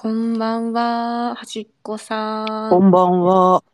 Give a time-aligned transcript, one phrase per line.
[0.00, 2.70] こんばんは、はしっこさん。
[2.70, 3.64] こんばんは。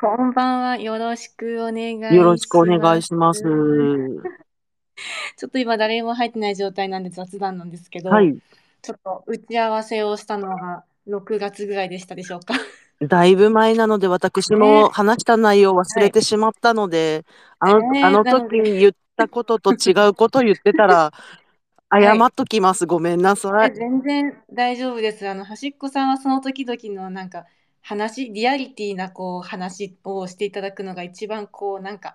[0.00, 0.76] こんばんは。
[0.78, 2.14] よろしくお願いします。
[2.14, 3.42] よろしくお願いします。
[5.36, 8.38] ちょっと今誰も入ってない状態なんで雑談なんですけど、はい。
[8.80, 12.54] ちょっと打ち合わせをしたのが6月ぐらいでしたでしょうか。
[13.06, 17.26] だいぶ前なので、私も話した内容を忘れてしまったので、
[17.58, 21.12] あの、ねあのなので時言ったことと違うこと言ってたら、
[21.92, 22.86] 謝っときます。
[22.86, 23.74] ごめんなさえい。
[23.74, 25.28] 全然大丈夫です。
[25.28, 27.46] あの、端っこさんはその時々のなんか
[27.82, 32.14] 話、リアリティなこう話をしていただくのが一番こうなんか、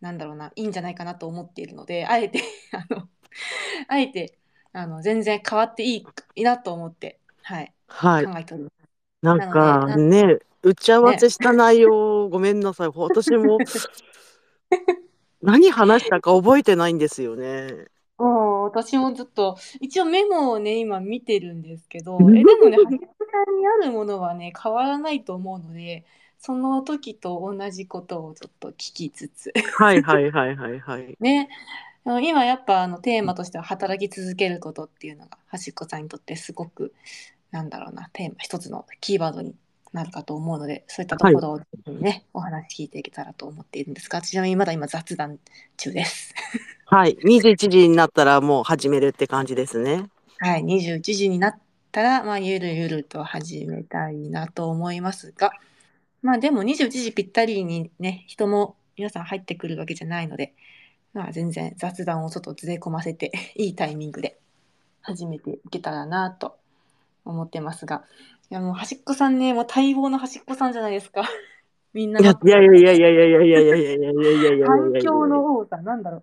[0.00, 2.42] なんだろうな、いいんじゃないかなと思っているので、あえて、
[2.72, 3.08] あの、
[3.88, 4.36] あえて、
[4.72, 8.26] あの、全然変わっていい、いいなと思って、はい、はい。
[8.26, 8.74] 考えております。
[9.22, 12.90] なんなかね、打ち合わせした内容、ごめんなさい。
[12.94, 13.58] 私も、
[15.40, 17.86] 何話したか覚えてないんですよね。
[18.18, 26.04] うん、私もずっと、一応メモをね、今見てるんですけど、え、でもね、端っこさんにあるものはね、変わらないと思うので、
[26.38, 31.16] その時と同じことをちょっと聞きつつ、はいはいはいはいはい。
[31.20, 31.48] ね、
[32.04, 36.92] 今やっぱあのテーマとしては働き続けることっていうのが、端っこさんにとってすごく、
[37.50, 39.54] なんだろうな、テーマ、一つのキーワードに
[39.94, 45.38] なるかと思うので、そういったところをね、お話聞いていけたらと思っているんですが、ちなみにまだ今雑談
[45.76, 46.34] 中です。
[46.86, 47.16] はい。
[47.24, 50.08] 21時になったらもう始めるって感じですね。
[50.38, 51.54] はい、21時になっ
[51.90, 55.52] たら、まあ、ゆるゆると始めたいなと思いますが、
[56.22, 60.54] まあでも21時ぴったりにね、人も皆さん入ってくるわけじゃないので、
[61.12, 64.38] まあ全然雑談をちょっとずれ込ませて、 いいタイミングで
[65.02, 66.56] 始めていけたらなと
[67.24, 68.04] 思ってますが、
[68.50, 71.28] いやもう端っこさんね、もう待望の端っこさんじゃないですか。
[71.92, 76.22] みんないや、いやいやいやいやいやいやいやいやいやいやいやいやいやいや反響の多さ、なんだろう。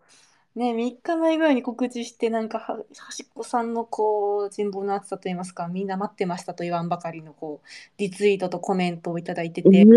[0.53, 7.67] ね、3日前ぐらいに告知して、なんかは、端っこさんのこう、人望の厚さといいますか、みんな待ってましたと言わんばかりのこう、
[7.97, 9.87] リツイートとコメントをいただいてて、いやー、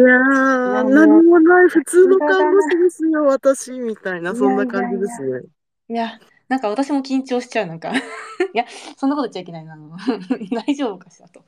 [0.89, 5.43] 何もない、普通の看護師ですよ、私、みたいな、そんな感じですね。
[5.89, 7.93] いや、なんか私も緊張しちゃう、なんか。
[8.55, 8.65] いや、
[8.97, 9.77] そんなこと言っちゃいけないな。
[10.67, 11.45] 大丈夫かしらと。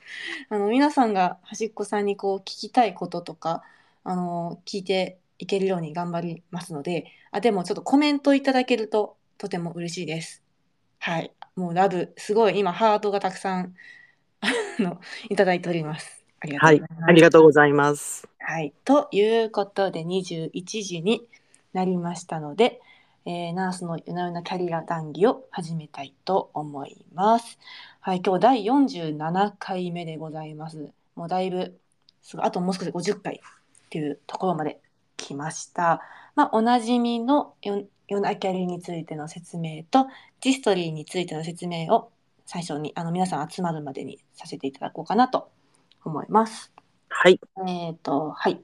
[0.48, 3.62] あの、皆さんが端っこさんにこう、聞きたいこととか、
[4.02, 10.42] あの、聞いていけるように頑張りますので、あ、でもちょっとコメントいただけるととても嬉しいです。
[10.98, 11.32] はい。
[11.56, 13.74] もうラブ、すごい今ハートがたくさん、
[14.40, 14.48] あ
[14.82, 16.24] の、いただいております。
[16.40, 18.28] ありがとうはいございます。、ありがとうございます。
[18.38, 18.72] はい。
[18.84, 20.50] ということで、21
[20.82, 21.26] 時に
[21.72, 22.80] なりましたので、
[23.24, 27.58] えーナースの夜な夜なキャリア談義を始めたいと思います。
[28.00, 28.22] はい。
[28.24, 30.92] 今日第47回目でございます。
[31.14, 31.78] もうだいぶ、
[32.22, 34.80] すあともう少しで50回っていうところまで
[35.16, 36.02] 来ました。
[36.34, 40.06] まあ、おなじみの夜夜なキャリについての説明と、
[40.40, 42.10] ジストリーについての説明を
[42.44, 45.50] 最初に、あの、皆さん集まるまでにさせていただこうかなと
[46.04, 46.72] 思います。
[47.08, 48.62] はい、えっ、と、はい。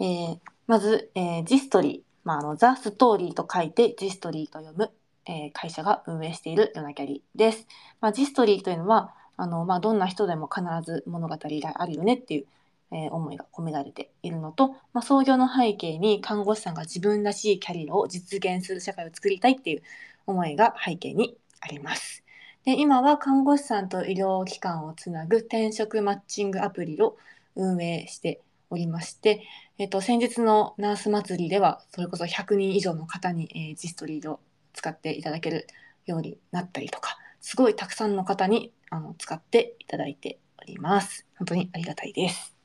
[0.00, 0.38] えー
[0.68, 4.90] まず、えージストリー、まあ、あの、ザ・ストーリーと書いて、ジストリーと読む、
[5.26, 7.66] えー会社が運営しているヨナキャリです。
[8.00, 12.46] まあ、ジストリーというのは、あの、まあ、どんな人でも必ず物語があるよねっていう、
[12.92, 19.82] えー思いが込められているのと、まあ、創業の背景に看護師さんが自分らしいキャリアを実現する社会を作りたいっていう
[20.26, 22.22] 思いが背景にあります。
[22.64, 27.16] で、今は看護師さんと医療機関をつなぐ転職マッチングアプリを
[27.56, 28.40] 運営して
[28.70, 29.42] おりまして、
[29.78, 34.40] えっと、先日のナース祭りでは、それこそ100人以上の方に、えージストリーを
[34.72, 35.66] 使っていただける
[36.06, 41.26] ようになったりとか、すごいたくさんの方にあの使っていただいております。
[41.38, 42.61] 本当にありがたいです。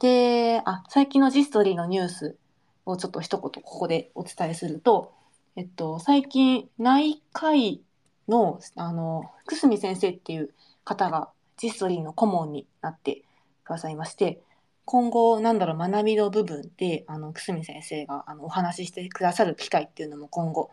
[0.00, 2.38] で、あ、最近のジストリーのニュース
[2.86, 5.12] をちょっと一言ここでお伝えすると、
[5.56, 7.82] えっと、最近内科医
[8.26, 10.54] の、あの、久住先生っていう
[10.84, 13.24] 方がジストリーの顧問になって
[13.62, 14.40] くださいまして、
[14.86, 20.70] 今後、なんだろう、学びの部分で、あの、久住先生があのお話ししてくださる機会っていうのも今後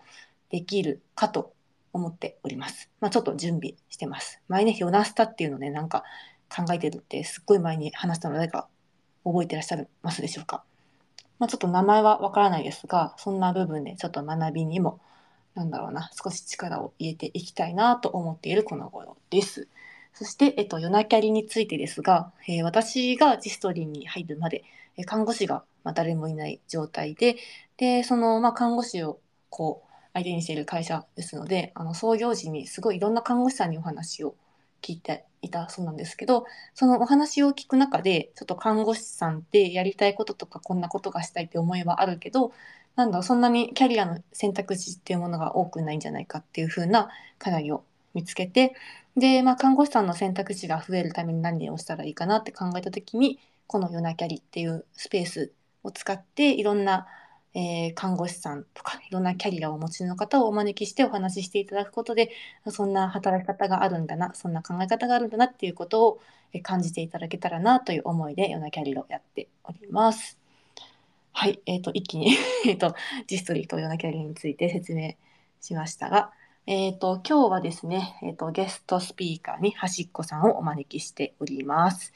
[0.49, 1.53] できるかと
[1.91, 2.89] 思っております。
[3.01, 4.39] まあ、ちょっと準備してます。
[4.47, 6.05] 前ね、ヨナスタっていうのね、なんか
[6.49, 8.69] 考えてるって、すっごい前に話したの誰か
[9.29, 10.63] 覚えてらっしゃいますでしょうか？
[11.39, 14.99] まあ、ちょっと名前はわからないですが、そんな部分でちょっと学びにも、
[15.53, 19.67] なんだろうな、少し力を入れていきたいなと思っているこの頃です。
[20.13, 24.63] そして、えっと、夜なキャリについてですが、えー私がジストリーに入るまで、
[24.97, 27.37] え看護師が、ま、誰もいない状態で、
[27.77, 29.19] で、その、まあ、看護師を、
[29.51, 34.33] こう、相手にしている会社ですので、あの、創業時にすごいいろんな看護師さんにお話を
[34.81, 42.53] 聞いていたそうなんですけど、そのお話を聞く中で、ちょっと看護師さんってやりたいこととか、こんなことがしたいって思いはあるけど、
[42.95, 47.83] なんだろう、そんなにキャリアの選択肢っていうものが多くないんじゃないかっていう風な課題を
[48.13, 48.75] 見つけて、
[49.15, 55.53] で、まあ、看護師さんの選択肢が増えるために何をしたらいいかなって考えた時にこの「ヨナキャリ」っていうスペース
[55.83, 57.07] を使っていろんな、
[57.57, 62.29] えー、看護師さんとかいろんなキャリアをお持ちの方をお招きしてお話ししていただくことで
[62.67, 66.21] そんな働き方があるんだなそんな考え方があるんだなっていうことを
[66.61, 70.37] 感じていただけたらなという思いでヨナキャリをやっております。
[71.33, 72.35] はい、えーと、一気に
[72.67, 72.95] えと
[73.25, 75.15] ジストリートヨナキャリアについて説明
[75.59, 76.31] しましたが、
[76.67, 82.13] えーと、今日はですね、えーと、ゲストスピーカーに端っこさんをお招きしております。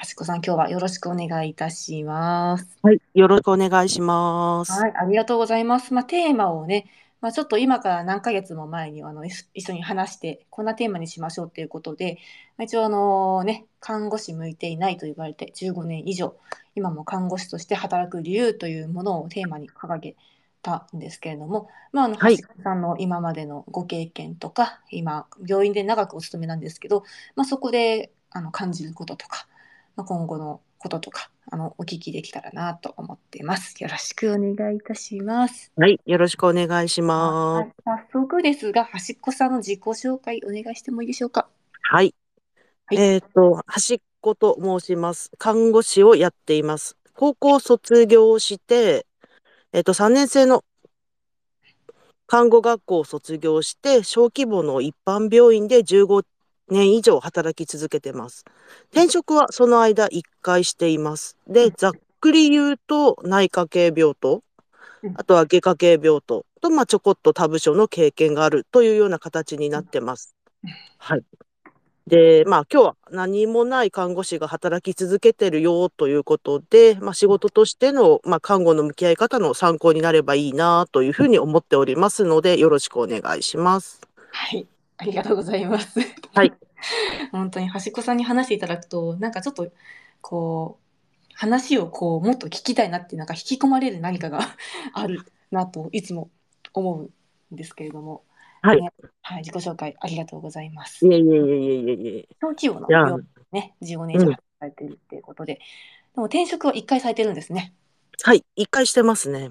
[0.00, 2.78] 端っこさん、今日はよろしくお願いいたします。
[2.80, 4.72] はい、よろしくお願いします。
[4.72, 5.92] はい、ありがとうございます。
[5.92, 6.86] まあ、テーマをね、
[7.20, 12.16] まあ、ちょっと今から何ヶ月も前にあの一緒に話してこんなテーマにしましょうっていうことで
[12.58, 16.34] 一応あのね看護師向いていないと言われて15年以上
[16.74, 20.16] 今も看護師として働く理由というものをテーマに掲げ
[20.62, 27.04] たんですけれども、まあ、あの橋さんの今までのご経験とか、今病院で長くお勤めなんですけど、
[27.36, 29.46] まあ、そこであの感じることとか、
[30.00, 33.74] まあ、今後のこととかあのお聞きできたらなと思っています。
[33.82, 35.70] よろしくお願いいたします。
[35.76, 37.70] はい、よろしくお願いします。
[37.84, 41.48] 早速ですが、端っこさんの自己紹介お願いしてもいいでしょうか？
[41.82, 42.14] はい。
[42.86, 45.30] はい、えっ、ー、と端っこと申します。
[45.36, 46.96] 看護師をやっています。
[47.14, 49.04] 高校卒業して、
[49.74, 50.64] えっと、3年生の
[52.26, 56.24] 看護学校を卒業して、小規模の一般病院で15
[56.70, 58.44] 年以上働き続けてます。
[58.92, 61.36] 転職はその間1回しています。
[61.46, 64.42] で、ざっくり言うと、内科系病棟、
[65.14, 70.34] あとは外科系病棟と、まあ、ちょこっと他部署の経験があるというような形になってます。
[70.98, 71.24] はい。
[72.06, 84.00] で、まあ今日は何もない看護師が働き続けてるよということで、まあ仕事としての、まあ、看護の向き合い方の参考になればいいなというふうに思っておりますので、よろしくお願いします。
[84.32, 84.66] はい、
[85.00, 85.98] ありがとうございます。
[86.34, 86.52] はい。
[87.32, 89.70] 本当に端っこさんに話していただくと、なんかちょっと
[90.20, 94.40] こう、話をこうもっと聞きたいなってなんか引き込まれる何かが
[94.92, 95.20] ある
[95.50, 96.30] なといつも
[96.74, 98.24] 思うんですけれども、
[98.60, 98.92] はい、ね、
[99.22, 101.06] はい、自己紹介ありがとうございます。
[101.06, 102.28] いえいえいえいえいえ。
[102.42, 103.22] 小規模の病
[103.52, 105.62] ね、15年以上働いてるっていうことで、うん、で
[106.16, 107.72] も転職は1回されてるんですね。
[108.22, 109.50] はい、1回してますね。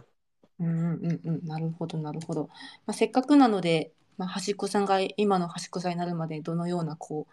[0.60, 2.50] うんうんうん、なるほどなるほど。
[2.86, 7.26] まあ、せっかくなので、まあ、端っこさんが今の端っこさんになるまでどのようなこ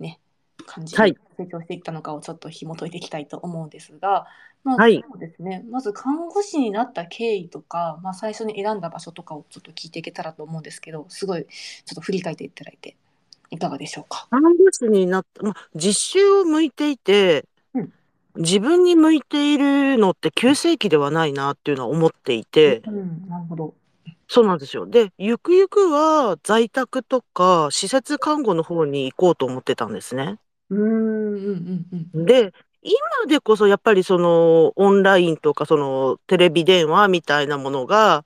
[0.00, 0.20] うね
[0.66, 4.26] 感じで成長していったのかをちょっと紐解いていきたいと思うんですが、
[4.64, 12.96] まあ、そうですね、まず看護師になった経緯とか、まあ、最初に選んだ場所とかをちょっと聞いていけたらと思うんですけどすごいちょっと振り返っていただいて
[13.50, 14.28] いかがでしょうか？
[14.30, 17.92] 看護師になった、まあ、実習を向いていて、うん、
[18.36, 23.74] 自分に向いているのって急性期ではないなっていうのは思っていて、うん、なるほど
[24.28, 24.86] そうなんですよ。
[24.86, 30.38] で、ゆくゆくは在宅とか施設看護の方に行こうと思ってたんですね。
[30.70, 32.26] うんうんうんうん。
[32.26, 32.94] で、今
[33.26, 38.22] でこそやっぱりそのオンラインとかそのテレビ電話みたいなものが、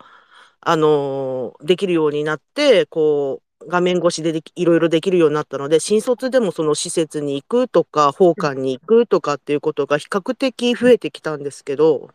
[0.61, 12.11] あの、できるようになって、こう、画面越しでできいろいろできるようになったので、新卒でもその施設に行くとか、奉還に行くとかっていうことが比較的増えてきたんですけど、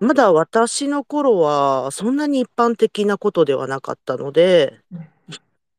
[0.00, 4.80] まだ私の頃はそんなに一般的なことではなかったので、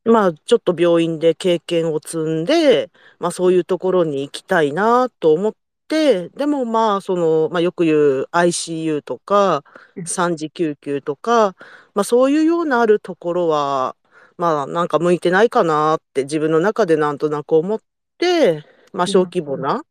[0.04, 5.54] まあ、ちょっと病院で経験を積んで、まあ、そういうところに行きたいなと思っ
[5.88, 9.62] て、でもまあ、その、まあ、よく言う ICU とか、
[10.04, 11.54] 3次救急とか、
[11.94, 13.96] まあ、そういうようなあるところは、
[14.38, 17.80] まあ、なんか向いてないかなって自分の中でなんとなく思っ
[18.18, 19.84] て、まあ、小規模な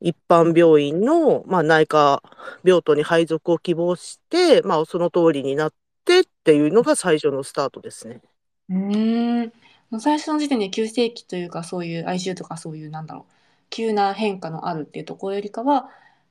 [0.00, 2.22] 一般病院の、まあ、内科
[2.64, 8.20] 病棟に配属を希望して、まあ、その通りになってっていうのが最初のスタートですね。
[8.68, 9.52] うん。
[10.00, 13.32] 最初の時点で急性期というか、そういう ICU とかそういうなんだろう、
[13.70, 15.90] 急な変化のあるっていうところよりかは、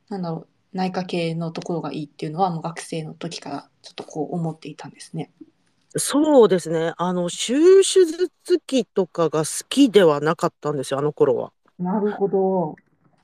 [0.09, 5.31] なんだろう、内科系のところがいいっていうのは、もう学生の時からちょっとこう思っていたんですね。
[5.97, 6.93] そうですね。
[6.97, 11.51] あの、収手術期とかが好きではなかったんですよ、あの頃は。
[11.79, 12.75] なるほど。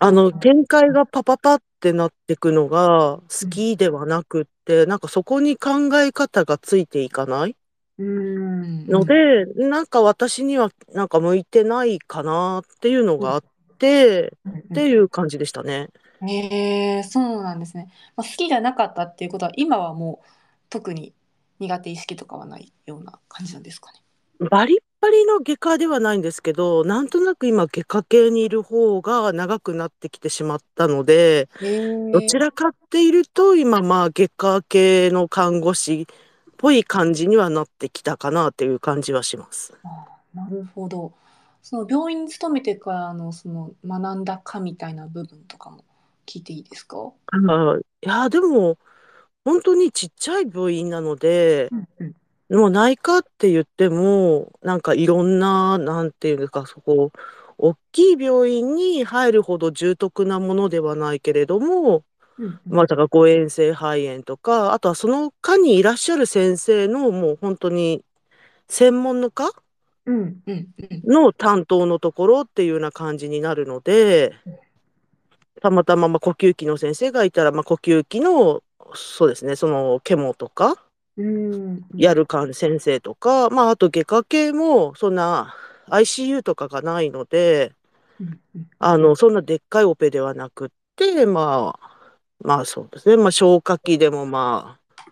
[0.05, 7.55] あの、展開がパパパってなってくのが好きではなくって、なんかそこに考え方がついていかない？
[7.97, 13.43] ので、なんか私にはなんか向いてないかなっていうのがあっ
[13.79, 15.89] て、っていう感じでしたね。
[16.27, 17.91] へえ、そうなんですね。
[18.15, 20.27] ま、好きじゃなかったっていうことは、今はもう
[20.69, 21.13] 特に
[21.59, 24.04] 苦手意識とかはないような感じなんですかね？
[24.39, 31.48] バリッバリの外科ではないんですけど、なんとなく今外科系にいる方が長くなってきてしまったので、
[32.12, 36.08] どちらかっていると今、まあ、外科系の看護師
[36.58, 39.77] ぽい感じにはなってきたかなっていう感じはします。
[39.84, 39.88] あ
[40.34, 41.13] なるほど。
[41.62, 45.84] その病院に勤めてからのその学んだかみたいな部分とかも
[46.25, 47.12] 聞いていいですか？
[47.32, 48.77] あいや、でも、
[49.44, 52.15] 本当にちっちゃい病院なので、うんうん
[52.49, 57.11] もう内科って言っても、なんかいろんな、なんていうんですか、そこ、
[57.57, 62.03] 大きい病院に入るほど重篤なものではないけれども、
[62.37, 62.59] うんうん。
[62.65, 68.03] まあ、だから誤嚥性肺炎とか、あとはその科にいらっしゃる先生のもう本当に
[68.67, 69.51] 専門の科
[70.05, 70.67] うんうんうん。
[71.11, 74.33] の担当のところっていうような感じになるので、
[75.61, 78.61] たまたままあ呼吸器の先生がいたら、まあ、呼吸器の、
[78.93, 80.77] そうですね、そのケモとか、うん
[81.95, 85.55] やるか先生とか、まあ、あと外科系も、そんな
[85.89, 87.74] ICU とかがないので、
[88.79, 91.95] あの、そんなでっかいオペではなくって、まあ、
[92.39, 95.12] まあそうですね、まあ消化器でもまあ、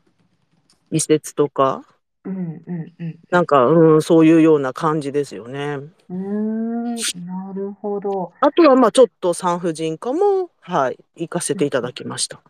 [0.91, 1.83] 移設とか、
[2.25, 5.79] うんうんうんなんか、うん、そういうような感じですよね。
[6.07, 6.95] うーん
[7.25, 8.31] なるほど。
[8.39, 12.41] あとはまあちょっと産婦人科も、はい、行かせていただきました。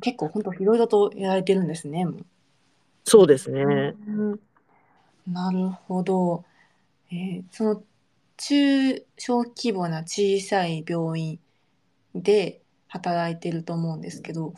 [0.00, 2.06] 結構本当いろいろとやられてるんですね。
[3.04, 3.62] そうですね。
[3.62, 4.40] うん
[5.26, 6.44] なるほど。
[7.10, 7.82] えーその
[8.38, 11.38] 中小規模な小さい病院
[12.14, 14.54] で働いてると思うんですけど、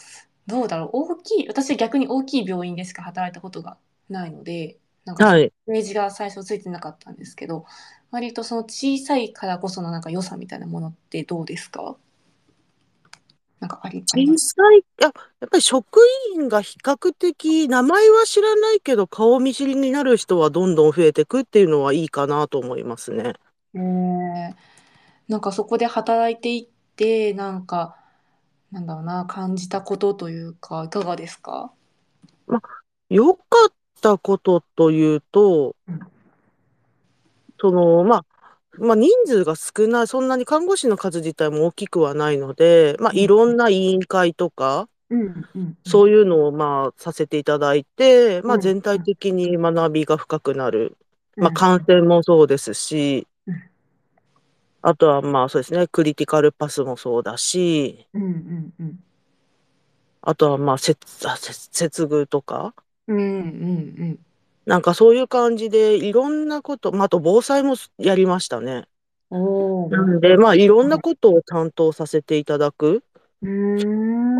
[0.46, 0.90] どうだろう？
[0.92, 3.76] 大きい、私は逆に大きい病院でしか働いたことが
[4.08, 5.52] ないので、なんかはい。
[5.66, 7.66] イメージが最初ついてなかったんですけど、
[8.10, 11.96] 割とその小さいからこそのなんか良さみたいなものってどうですか？
[13.60, 15.06] なんかあり、あります小さい、いや、
[15.40, 15.98] やっぱり職
[16.34, 23.34] 員が比較的、名前は知らないけど、顔見知りになる人はどんどん増えていくっていうのはいいかなと思いますね。
[23.74, 24.54] えー。
[25.28, 27.96] なんかそこで働いていって、なんか、
[28.70, 31.72] なんだろうな、感じたことというか、いかがですか？
[33.08, 36.00] 良かったことというとうん、
[37.58, 38.24] その、まあ、
[38.78, 43.18] まあ、人数が少ない、そんなに看護師の数自体も大きくはないので、まあ、うん。
[43.18, 50.96] いろんな委員会とか、うんうんそういうのを、まあ、させていただいて、まあ、うん全体的に学びが深くなる。
[51.36, 53.62] まあ、うん感染もそうですしうん、
[54.82, 59.04] あとは、まあ、そうですね、クリティカルパスもそうだし、うんうんうん。
[60.22, 62.74] あとは、まあ、接、あ接接遇とか、
[63.06, 64.18] うんうん
[64.66, 68.86] なんかそういう感じで、いろんなこと、まあ、あと防災もやりましたね。
[69.30, 73.02] なんで、まあ、いろんなことを担当させていただく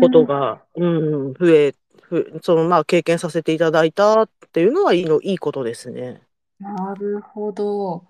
[0.01, 6.21] ことが、うん、増え、ふその、まあ、経験させていただいたっていうのはいいの、いいことですね。
[6.59, 8.03] なるほど。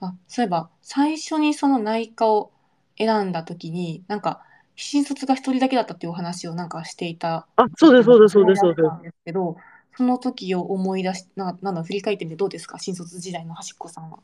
[0.00, 2.50] あ、そういえば、最初にその内科を
[2.98, 4.44] 選んだときに、なんか、
[4.76, 9.56] 新卒が一人だけだったっていうお話をなんかしていたあ、そうです、そうです、そうです、そうですですけど、
[9.98, 12.78] その時を思い出し、な、な振り返ってみてどうですか？
[12.78, 14.20] 新卒時代の端っこさんは。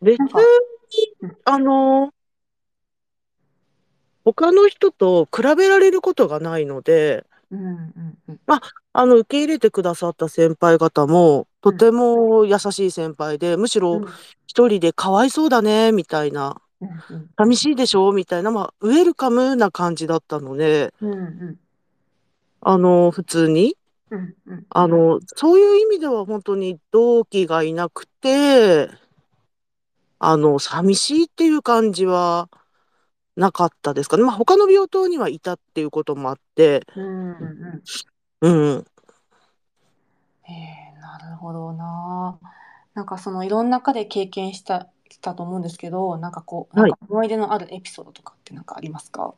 [0.00, 0.38] 別になんか、
[1.22, 2.12] うん、あの、
[4.24, 8.40] 他の人と比べられることがないので、うんうんうん。
[8.46, 14.08] あの、受け入れてくださった先輩方も、とても優しい先輩で、むしろうん。
[14.46, 17.30] 一人でかわいそうだね、みたいな、うんうん。
[17.36, 21.58] 寂しいでしょ、みたいな、まあ、ウェルカムな感じだったので、うんうん
[22.60, 23.76] あの、普通に、
[24.10, 28.90] うんうんあの、そういう意味では本当に同期がいなくて、
[30.18, 32.48] あの、寂しいっていう感じは
[33.36, 34.24] なかったですかね。
[34.24, 37.82] まあ、他の病棟にはいたっていうこともあって、うんうん
[38.40, 38.86] うん。
[40.48, 42.38] えー、なるほどな。
[42.94, 49.34] なんかそのいろんな科で経験した、したと思うんですけど、なんかこう、なんはいか思い出のあるエピソードとかってなんかありますか？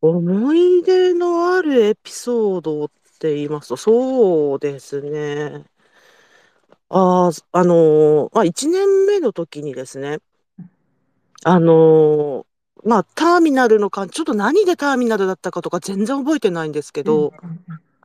[0.00, 5.64] 思い出のあるエピソードって言いますと、そうですね。
[6.88, 10.18] あーあのーまあ、1年目の時にですね、
[11.44, 17.32] あのーまあ、ターミナルの間、ちょっと何でターミナルだったかとか全然覚えてないんですけど、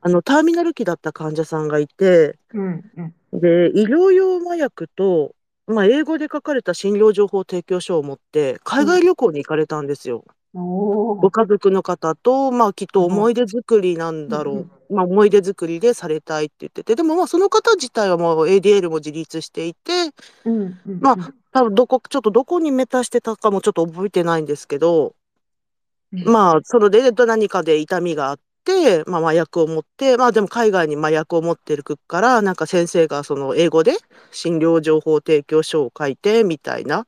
[0.02, 5.34] あの、ターミナル期だった患者さんがいて、うんうんで、医療用麻薬と、
[5.66, 10.24] まあ、英語で書かれた診療情報提供書を持って、海外旅行に行かれたんですよ。
[10.52, 14.94] ご家族の方と、まあ、きっと思い出作りなんだろう。
[14.94, 20.10] まあ、思い出作りでされたいって言ってて、でも、まあ、その方自体はもう ADL も自立していて、
[20.44, 25.14] うんうんまあ、多分どこ、ちょっとどこにメタしてたかもちょっと覚えてないんですけど、
[26.12, 26.24] うん。
[26.24, 33.92] まあ、そので何かで痛みがあって、まあ、麻薬を持って、まあ、でも海外に麻薬を持ってるから、なんか先生がその英語で
[34.32, 37.06] 診療情報提供書を書いて、みたいな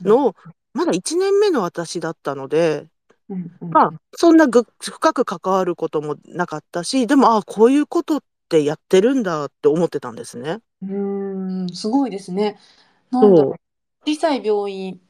[0.00, 0.34] のを、
[0.74, 2.88] まだ1年目の私だったので、
[3.28, 10.60] うんうんまあ、そんなぐ深く関わることもなかったし、でも、ああ、こういうことってやってるんだって思ってたんですね。
[10.82, 12.58] うーん、すごいですね。
[13.10, 13.54] なんだろそう。
[14.06, 14.10] う。
[14.10, 15.00] 小さい病院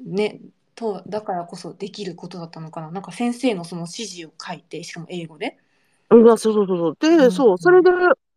[0.00, 0.40] ね、
[0.74, 2.90] と、だからこそできることだったのかな。
[2.90, 5.58] なんか先生のその指示を書いて、しかも英語で。
[6.10, 7.18] うん、あ、そうそうそうそう。
[7.18, 7.68] で、うん、そう、うん。
[7.68, 7.90] それで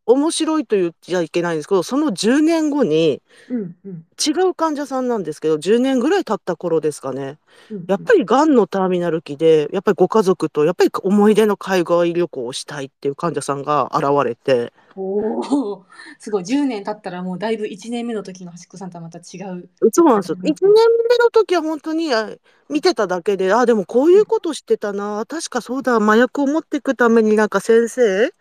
[0.05, 4.05] 面白いと言っちゃいけないんですけど、その10年後に、うん、うん。
[4.23, 7.39] 違う患者さんなんですけど、10年ぐらい経った頃ですかね。
[7.69, 7.85] うん、うん。
[7.87, 14.73] やっぱり癌のターミナル期で、やっぱりご家族とやっぱり思い出の海外旅行をしたいっていう患者さんが現れて。
[14.95, 15.39] お
[15.79, 15.85] お、
[16.19, 16.43] すごい。
[16.45, 20.37] 10年経ったらもうだいぶ1年目の時の端っこさんとはまた違ううそうなんですよ。
[20.43, 20.73] 1年うん。
[21.09, 22.29] 目の時はほんとに、あ、
[22.69, 24.11] 見てただけで、あ、でもこううん。
[24.11, 28.31] いうことしてたな、確かそうだ、麻薬を持ってくためになんか先生。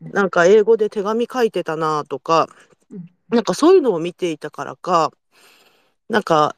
[0.00, 2.48] なんか英語で手紙書いてたなとか。
[3.32, 5.10] なんかそういうのを見ていたからか、
[6.08, 6.54] なんか、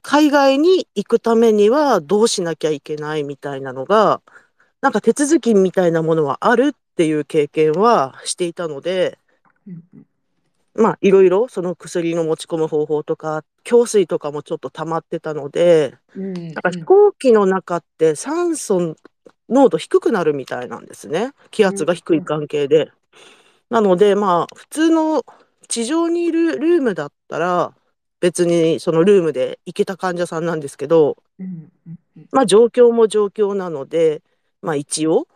[0.00, 4.22] 海外に行くためにはどうしなきゃいけないみたいなのが、
[4.80, 9.18] なんか手続きみたいなものはあるっていう経験はしていたので。
[10.74, 16.84] まあ、いろいろその薬の持ち込む方法とか、胸水とかもちょっと溜まってたので、うん、なんか飛うん。
[16.84, 18.94] 行機の中って酸素
[19.48, 21.32] 濃度低くなるみたいなんですね。
[21.50, 22.24] 気うん、圧が低いうん。
[22.24, 22.90] 関係で。
[23.70, 25.24] なので、まあ、普通の
[25.68, 27.74] 地上にいるルームだったら、
[28.20, 31.16] 別にそのルームで行けた患者さんなんですけど。
[32.32, 34.22] ま、状況も状況なので、
[34.62, 35.26] ま、一応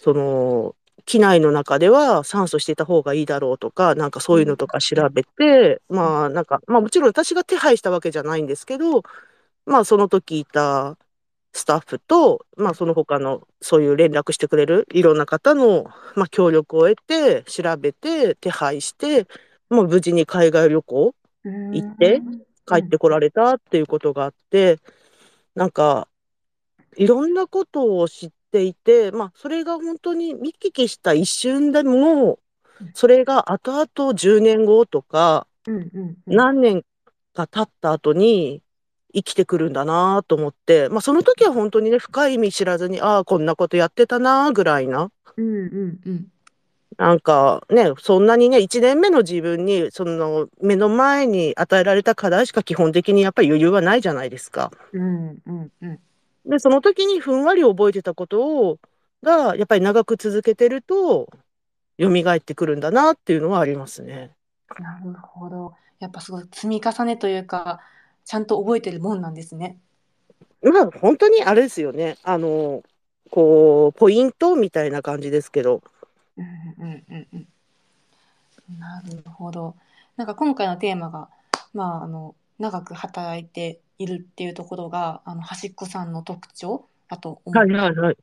[0.00, 0.74] その、
[1.06, 5.12] 機内の中では酸素してた方がいいだろうとか、なんかそういうのとか調うん。
[5.12, 5.96] べて、うん。
[5.96, 9.02] まあ、なんか、ま、もちろん私が手配したわけじゃないんですけど、
[9.66, 10.96] まあ、その時いた
[11.52, 19.26] スタッフと、ま、その他のそういう連絡してくれるいろんな方の、ま、協力を得て、調べて、手配して、
[19.68, 21.14] もう無事に海外旅行
[21.72, 22.22] 行って。
[22.66, 24.78] 帰ってこられたっていうことがあって、
[25.56, 26.08] なんか、
[26.96, 32.38] いろんなことを知っていて、ま、それがほんとに見聞きした一瞬でも、
[32.80, 32.90] うん。
[32.94, 35.46] それが後々10年後とか。
[36.26, 36.82] 何年
[37.34, 38.62] か経った後に
[39.14, 45.10] 生きてくるんだなと思って、ま、その時はほんとにね、深い意味知らずに、ああ、こんなことやってたなぐらいな。
[45.36, 46.26] うんうんうん。
[46.96, 54.70] なんか、ね、そんなにね、1年目の自分に、その、目の前に与えられた課題しか基本的にやっぱり余裕はないじゃないですか。
[54.92, 55.98] うんうんうん。
[56.46, 58.78] で、その時にふんわり覚えてたことを
[59.22, 61.28] が、やっぱり長く続けてると、
[61.98, 64.30] 蘇ってくるんだなっていうのはありますね。
[64.78, 65.74] なるほど。
[65.98, 67.80] やっぱすごい積み重ねというか、
[68.30, 69.76] ちゃんと覚えてるもんなんですね。
[70.62, 72.84] まあ、ほんとにあれですよね、あの、
[73.28, 75.82] こう、ポイントみたいな感じですけど。
[76.36, 76.46] うん
[76.78, 77.48] うんうんうん。
[78.78, 79.74] なるほど。
[80.16, 81.28] なんか今回のテーマが、
[81.74, 88.16] まあ、あの、長く働いているっていうところが、あの、端っこさんの特徴だと思っはいはいはい。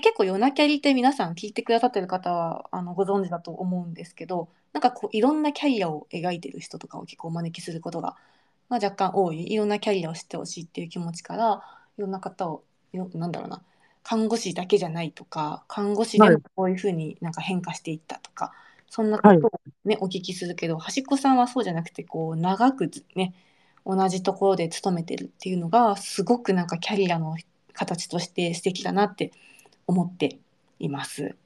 [0.00, 8.16] 結構夜なキャリって皆さん聞いてくださってる方は、あの、ご存知だと思うんですけど、なんかこういろんなキャリアを描いてる人とかを結構お招きすることが、
[8.68, 9.50] ま、若干多い。
[9.52, 11.62] いろんなキャリアを知って欲しいっていう気持ちから、
[11.98, 13.62] いろんな方を、よなんだろうな、
[14.02, 16.42] 看護師だけじゃないとか、看護師でもはい。
[16.56, 18.52] こういう風になんか変化していったとか、
[18.88, 19.40] そんなはい。
[19.40, 23.34] ことをね、お聞きするけど、端っこさんはそうじゃなくて、こう長くずね、
[23.84, 27.36] 同じところで勤めてるっていうのが、すごくなんかキャリアの
[27.72, 29.32] 形として素敵だなって
[29.86, 30.38] 思って
[30.78, 31.36] います。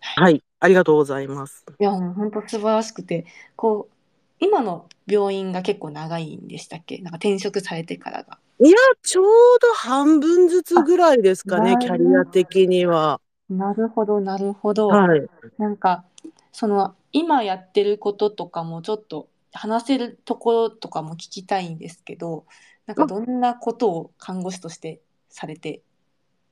[0.00, 0.24] はい。
[0.24, 1.64] はい、ありがとうございます。
[1.80, 3.94] いや、もうほんと素晴らしくて、こう、
[4.40, 6.98] 今の病院が結構長いんでしたっけ？
[6.98, 8.38] なんか転職されてからが。
[8.62, 9.26] いや、ちょう
[9.60, 13.20] ど半分ずつあ、ぐらいですかね、なキャリアる的には。
[13.48, 14.88] なるほどなるほど。
[14.88, 15.26] はい。
[15.58, 16.04] なんか、
[16.52, 22.44] その、今やってることとかもちょっと話せるところとかも聞きたいんですけど、
[22.86, 25.80] なんかまどんなことを看護師としてされて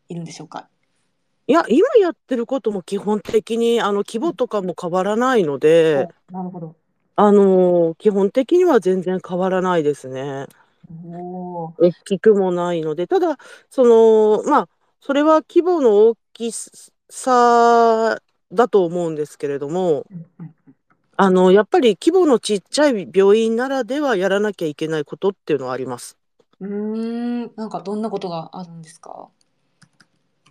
[0.09, 0.68] いるんでしょうか？
[1.46, 4.37] いや、今やってることも基本的に、あの、規模うん。
[4.37, 6.77] とかも変わらないのでお、なるほど。
[7.20, 10.46] あの、基本的には全然変わらないですね。
[11.12, 11.74] おお。
[11.78, 13.38] 大きくもないので、ただ、
[13.70, 14.68] その、ま、
[15.00, 18.18] それは規模の大きさ
[18.52, 20.07] だと思うんですけれども。
[21.16, 26.16] あの、やっぱり規模のちっちゃい病院ならではやらなきゃいけないことっていうのはあります。
[26.61, 26.68] うー
[27.50, 29.28] ん、なんかどんなことがあるんですか？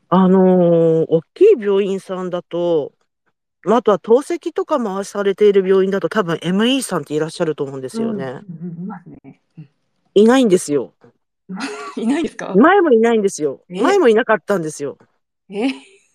[0.09, 2.96] あの、おっきい病院さんだと、ま、
[3.75, 8.41] あとは透析とか回されている病院だと、多分 ME さんっていらっしゃると思うんですよね。
[8.61, 9.41] うん、いますね。
[9.57, 9.69] うん。
[10.15, 10.93] いないんですよ。
[11.97, 12.53] いないですか？
[12.55, 13.61] 前もいないんですよ。
[13.69, 13.99] 前え？
[13.99, 14.97] もいなかったんですよ。
[15.49, 15.67] え？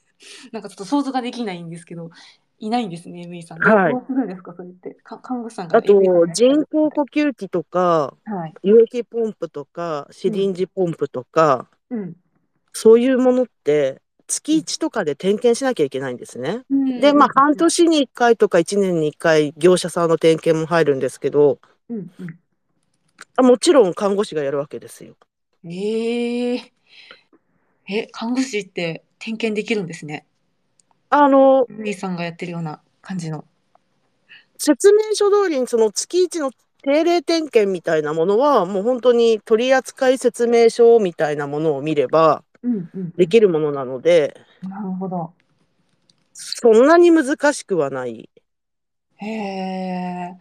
[0.53, 2.11] なんかちょっと想像ができないんですけど、
[2.59, 3.59] いないんですね、ME さん。
[3.61, 3.93] どはい。
[3.93, 4.55] どうするんですか？
[4.55, 4.95] それって？
[5.03, 8.55] か看護師さんから ME おあと、人工呼吸器とか、はい。
[8.63, 10.35] 輸液ポンプとか、シうん。
[10.35, 12.15] リンジポンプとかうん。
[12.75, 14.02] そういうものって、
[14.33, 16.63] 月1とかで点検しなきゃいけないんですね。
[16.71, 22.39] うんで、まあ、半うん年に1回とか1年に1回、業者さんの点検も入るんですけど、うんうん
[23.37, 25.17] あもちろん看護師がやるわけですよ。
[25.65, 26.73] ええ
[27.89, 30.27] え、看護師って点検できるんですね。
[31.11, 33.45] あの、ルイさんがやってるような感じの。
[34.59, 36.51] 説明書通りにその月1の
[36.83, 42.45] 定例点検みたいなものは、もう本当に取扱説明書みたいなものを見れば
[43.17, 45.33] できるものなので、なるほど。
[46.33, 48.31] そんなに難しくはない。
[49.17, 50.37] へえ。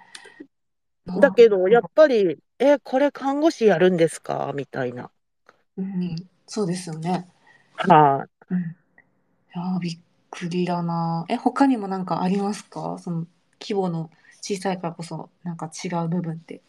[1.20, 4.52] だけど、やっぱり、え、これ看護師やるんですか？
[4.56, 5.12] みたいな。
[5.78, 6.16] うん、
[6.48, 7.28] そうですよね。
[7.76, 8.54] はい。
[8.54, 8.62] うん。
[8.62, 8.64] い
[9.56, 11.26] やー、びっくりだな。
[11.28, 12.98] え、他にもなんかありますか？
[13.00, 13.26] その
[13.60, 14.10] 規模の
[14.42, 16.62] 小さいからこそ、なんか違う部分って。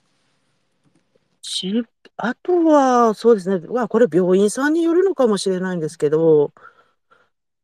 [1.43, 1.85] し、
[2.17, 3.67] あとは、そうですね。
[3.69, 6.53] まあ、これ病院さんによるのかもしれないんですけど、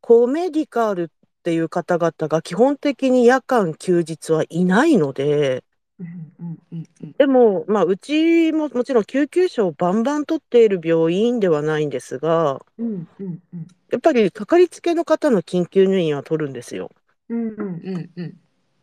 [0.01, 1.09] コメディカルっ
[1.43, 5.65] ていう方々が基本的に夜間休日はいないので、
[5.99, 7.13] うんうんうんうん。
[7.13, 13.67] でも、まあ、うちももちろん救急車をバンバン取っている病院ではないんですが、うんうんうん。
[13.91, 16.91] やっぱりかかりつけの方の緊急入院は取るんですよ。
[17.29, 18.41] うんうんうんうん。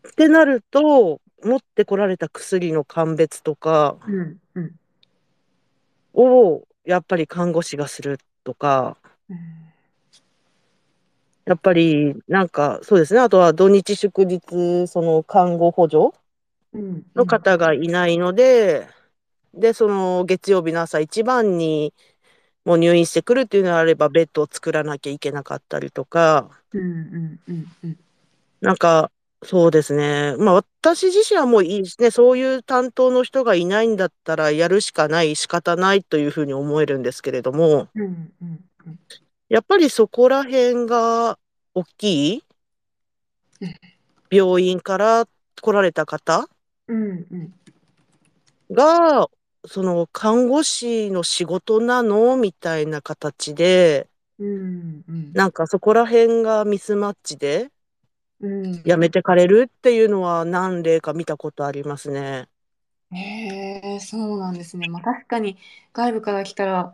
[0.08, 4.40] ってなると、持ってこられた薬の鑑別とかうんうん
[6.16, 8.98] を、やっぱり看護師がするとか、
[9.30, 9.38] うん。
[11.46, 13.20] やっぱり、なんか、そうですね。
[13.20, 16.18] あとは土日祝日、その看護補助
[16.74, 18.88] うんの方がいないので、
[19.54, 21.94] で、その月曜日の朝一番に
[22.66, 26.50] もう入院してくるっていうのであれば、ベッドを作らなきゃいけなかったりとか。
[28.60, 29.12] なんか、
[29.46, 30.36] そうですね。
[30.38, 32.10] まあ私自身はもういいですね。
[32.10, 38.04] そういう担当の人がいないんだったらやるしかない、仕方ないというふうに思えるんですけれども、うん
[38.42, 39.00] うんうん。
[39.50, 41.38] やっぱりそこら辺が
[41.76, 42.44] 大きい
[43.62, 43.76] うん
[44.32, 45.28] 病院から
[45.62, 46.50] 来られた方
[46.88, 47.54] うんうん。
[48.72, 49.30] が、
[49.68, 55.34] その看護師の仕事なのみたいな形で、うんうん。
[55.34, 57.70] なんかそこら辺がミスマッチで
[58.46, 58.82] うん。
[58.86, 59.70] やめてかれる？
[59.76, 62.48] っていうのは何例か見たことありますね。
[63.12, 64.88] へえ、そうなんですね。
[64.88, 65.58] まあ確かに
[65.94, 66.94] 外部から来たら、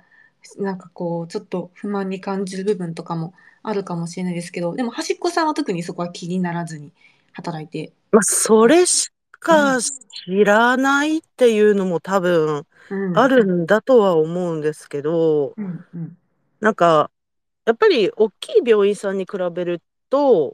[0.57, 3.33] なんかこう、ちょっと不満に感じる部分とかも
[3.63, 6.91] あるかもしれないですけど、でも端っこさんは特にそこは気にならずに
[7.33, 7.93] 働いて。
[8.11, 9.09] まあ、それし
[9.39, 13.17] か知らないっていうのも多分うん。
[13.17, 16.17] あるんだとは思うんですけど、うんうん。
[16.59, 17.09] なんか、
[17.65, 20.53] やっぱり大きい病院さんに比べるとうん、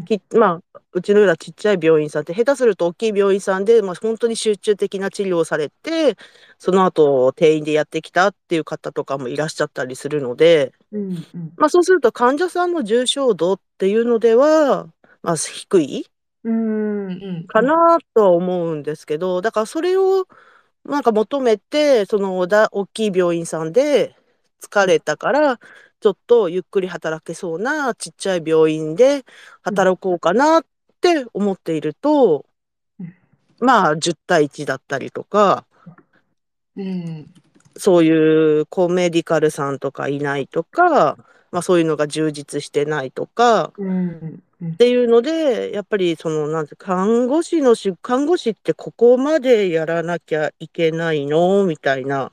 [0.00, 6.16] きまあ、うちのようなちっちゃい病院さんって、下手すると大きい病院さんで、まあ、本当に集中的な治療をされて、
[6.58, 11.52] その後、定員でやってきたっていう方とかもいらっしゃったりするので、うんうん。
[11.56, 14.88] まあ、そうすると患者さんの重症度っていうのでは、
[15.22, 16.06] まあ、低い。
[17.46, 20.26] かなとは思うんですけど、だからそれを
[20.84, 24.16] なんか求めて、そのだ大きい病院さんで
[24.60, 25.60] 疲れたから、
[26.02, 29.24] ちょっとゆっくり働けそうなちっちゃい病院で
[29.62, 30.64] 働こうかなっ
[31.00, 32.44] て思っていると、
[32.98, 33.14] うん
[33.60, 35.64] まあ10対1だったりとか、
[36.76, 37.32] うん。
[37.76, 41.16] そういうコメディカルさんとかいないとか、
[41.52, 44.76] まあそういうのが充実してないとか、うんうんっ。
[44.76, 51.64] ていうので、やっぱりその、なんて、看護師のし、看護師ってここまでやらなきゃいけないの？
[51.64, 52.32] みたいな。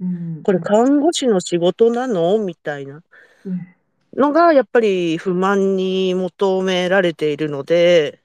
[0.00, 0.42] うん。
[0.42, 2.38] これ看護師の仕事なの？
[2.38, 3.02] みたいな
[3.44, 3.74] うん。
[4.14, 8.20] のが、やっぱり不満に求められているので、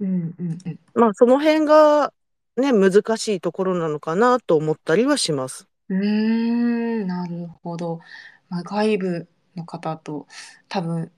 [0.00, 0.78] うんうんうん。
[0.94, 2.12] まあその辺が
[2.56, 5.68] ね、難しいところなのかなと思ったりはします。
[5.88, 8.00] うーん、なるほど。
[8.48, 10.26] まあ、外部の方と
[10.68, 11.10] 多分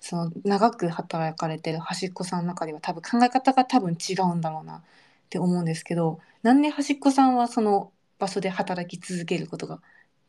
[0.00, 4.82] その長く働かれてる端っこさんの中では多分考え方が多分違うんだろうなっ
[5.30, 9.80] て思うんですけど、なんで端っこさんはその場所で働き続けることが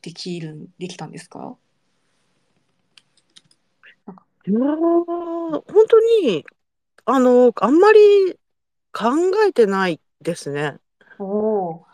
[0.01, 1.55] できるできたんですか？
[4.47, 6.45] 本当に、
[7.05, 7.99] あの、あんまり
[8.93, 9.09] 考
[9.47, 10.77] えてないですね。
[11.17, 11.85] おお、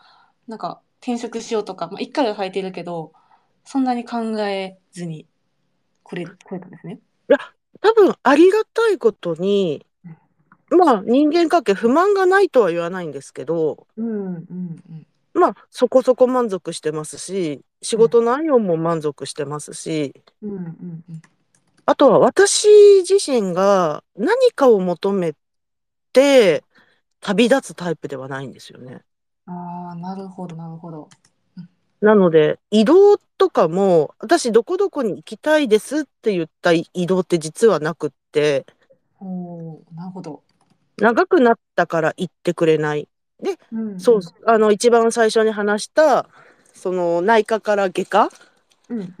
[0.46, 3.12] なんか転職しようとか、まあ、一回は履いてるけど、
[3.64, 5.26] そんなに考えずに
[6.02, 6.98] これこれたんですね？
[7.80, 9.86] 多分ありがたいことに、
[10.70, 15.06] まあ人間関係不満がないとは言わないんですけど、うんうんうん。
[15.34, 20.60] まあそこそこ満足してますし、仕事内容も満足してますし、うんうんう
[21.12, 21.22] ん。
[21.84, 22.68] あとは私
[23.08, 25.34] 自身が何かを求め
[26.12, 26.64] て
[27.20, 29.02] 旅立つタイプではないんですよね。
[29.46, 31.08] ああ、なるほどなるほど。
[32.00, 38.66] なので、移動とかも、私どこどこに行きたいですって言った移動って実はなくって、
[39.20, 40.42] おーなるほど。
[40.98, 43.08] 長くなったから行ってくれない。
[43.42, 46.28] で、うんそう、あの、一番最初に話した、
[46.74, 48.28] その内科から外科？
[48.88, 49.14] うんうん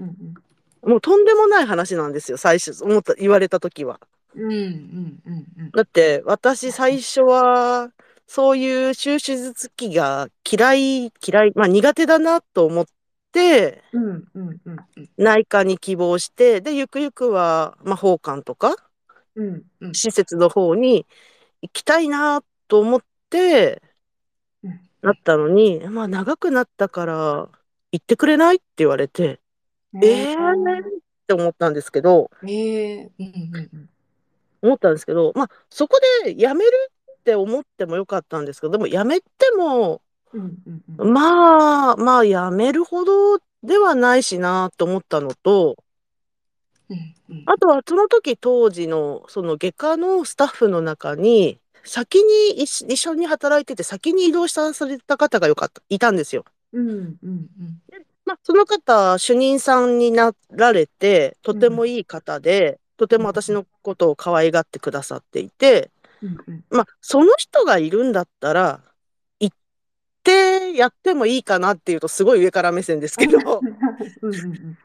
[0.84, 0.90] うん。
[0.90, 4.00] もうとんでもない話なんですよ、最初、思った、言われた時は。
[4.34, 5.70] うんうんうんうん。
[5.72, 7.90] だって、私最初は、
[8.26, 12.86] そういう手術機が嫌い、嫌い、まあ苦手だなと思っ
[13.32, 14.60] て、うんうんうん
[14.96, 15.10] うん。
[15.18, 18.76] 内科に希望して、で、ゆくゆくは、まあ、奉還とか、
[19.34, 19.94] うんうん。
[19.94, 21.06] 施設の方に
[21.60, 23.91] 行きたいなと思って、うん
[25.02, 27.48] なったのに、まあ、長くなったから、
[27.92, 29.40] 行ってくれないって言われて、
[30.02, 33.88] ええー、って思ったんですけど、ええうんうんうん
[34.62, 40.00] 思ったんですけど、まあ、そこで辞めるって思ってもよかったんですけど、でも辞めても、
[40.32, 41.12] うんうんうん。
[41.12, 45.76] まあ、まあ、辞めるほどではないしなと思ったのと、
[46.88, 47.42] うんうん。
[47.46, 56.44] あとはその時当時のその外科のスタッフの中に、先に一一緒に働いてて先に移動された方がよかった、いたんですよ。
[56.72, 57.82] うんうんうん。
[58.24, 65.90] まあ、その方、主任さんになられて、とてもいい方で、とても私のことを可愛がってくださっていて、
[66.22, 66.64] うんうん。
[66.70, 68.80] まあ、その人がいるんだったら、
[69.40, 69.56] 行っ
[70.22, 73.60] てやってもいいかなっていうと、すごい上から目線ですけど、
[74.22, 74.78] うんうんうん。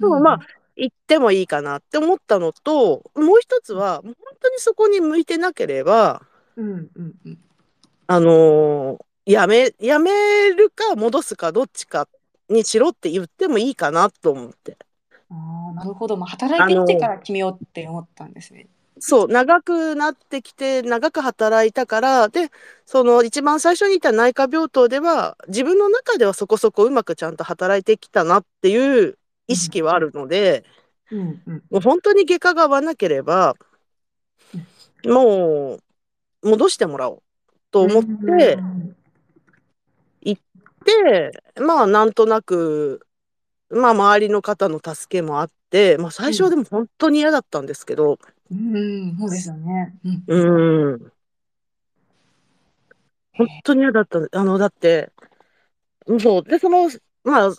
[0.00, 0.40] でもまあ、
[0.76, 6.22] 行ってもいいかなって思ったのと、もう一つは、本当にそこに向いてなければ、
[6.56, 7.38] うんうんうん
[8.06, 12.06] あのーやめ、やめるか戻すかどっちか
[12.50, 14.76] にしろって言ってもいいかなと思って。
[15.30, 18.68] ああなるほどまあ働いてみてから決めようって思ったんですね。
[19.00, 22.50] そう、長くなってきて、長く働いたから、で、
[22.86, 30.64] その一番最初にいた内科病棟では、自分の中ではそこそこうまくちゃんと働いてきたなっていう意識はあるので、
[31.10, 31.20] うん。
[31.20, 31.62] うん。
[31.70, 33.54] もう本当に外科が合わなければ、
[35.04, 35.78] も
[36.42, 37.22] う戻してもらおう
[37.70, 38.58] と思って、
[40.84, 43.06] で、まあなんとなく、
[43.70, 48.18] まあ周りの方の助けもあって、まあ最初はでも本当に嫌だったんですけど、
[48.50, 48.76] うん。
[48.76, 49.18] うん。
[49.18, 49.94] そうですよね。
[50.28, 50.92] うん。
[50.92, 51.12] うん。
[53.32, 54.20] 本当に嫌だった。
[54.32, 55.10] あの、だって、
[56.20, 56.42] そう。
[56.42, 56.90] で、その、
[57.24, 57.50] まあ、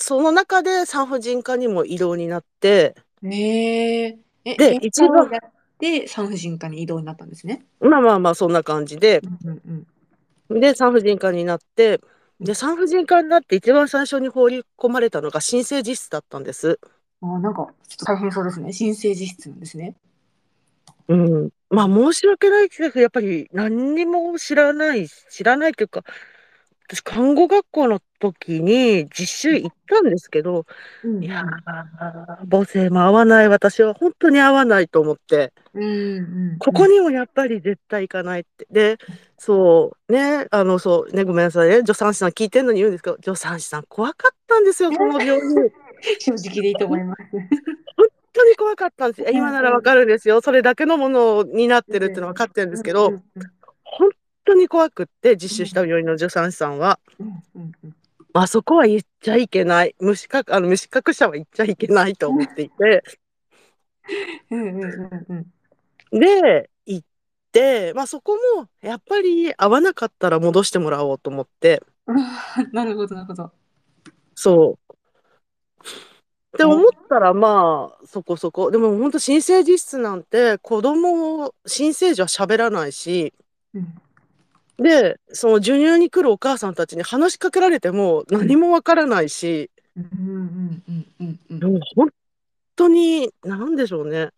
[0.00, 7.64] その中で産婦人科にも異動になって、ねええで外一番科をやって産婦人科に移動になったんですね？
[7.80, 9.86] まあまあまあ、そんな感じで、うん
[10.50, 12.00] うんで、産婦人科になって、
[12.40, 16.80] で、産婦人科になって一番最初に放り込まれたのが新生児室だったんです。
[17.22, 18.72] あーなんかちょっと大変そうですね。
[18.72, 19.94] 新生児室なんですね。
[21.08, 21.50] うん。
[21.68, 26.02] まあ、申し訳ないけど、やっぱり何にも知らない、知らないというか、
[26.90, 30.66] 私、看護学校の時に実習行ったんですけど、
[31.04, 36.20] うんいやー、母性も合わない、私は本当に合わないと思って、うんう
[36.54, 38.66] んここにもやっぱり絶対行かないって。
[38.70, 38.98] で、
[39.38, 45.54] そう、ね、あの、そう、ね、ごめんなさいね、助産師さん聞いてるのに言うんですけど、助産師さん怖かったんですよ、その病院。
[45.54, 45.70] 本
[46.18, 47.22] 正直でいいと思います。
[48.32, 49.28] 当に怖かったんですよ。
[49.32, 50.40] 今ならわかるんですよ。
[50.40, 53.22] それだけのものになってるっていうのは分かってるんですけど、うん
[53.92, 54.08] 本
[54.50, 56.98] 当に怖くって、実習した病院の助産師さんは。
[57.18, 57.96] うんうんうん
[58.32, 59.94] あそこは言っちゃいけない。
[59.98, 63.02] 無資格、あの、無資格者は言っちゃいけないと思っていて。
[66.12, 67.06] で、行っ
[67.52, 72.16] て、まあそこも、やっぱり合わなかったら戻してもらおうと思って、う ん
[72.72, 73.50] なるほどなるほど。
[74.34, 74.94] そう。
[76.54, 78.70] って思ったら、まあ、そこそこ。
[78.70, 83.32] でも本当新生児室なんて、子供、新生児は喋らないし、
[83.74, 83.94] うん
[84.80, 92.08] で、その授乳に来るお母さんたちに話しかけられても何もわからないし、でも本
[92.76, 94.30] 当に、なんでしょうね。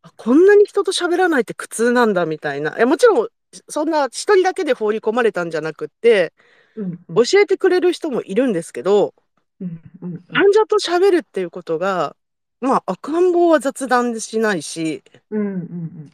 [0.00, 2.74] あこんなに人と喋らないって苦痛なんだみたいな。
[2.78, 3.28] えもちろん、
[3.68, 6.32] そんな一人だけで放り込まれたんじゃなくって、
[6.74, 9.12] うん教えてくれる人もいるんですけど、
[9.60, 10.22] うんうん。
[10.32, 12.16] 患者と喋るっていうことが、
[12.62, 16.12] まあ、赤ん坊は雑談しないし、うんうんうん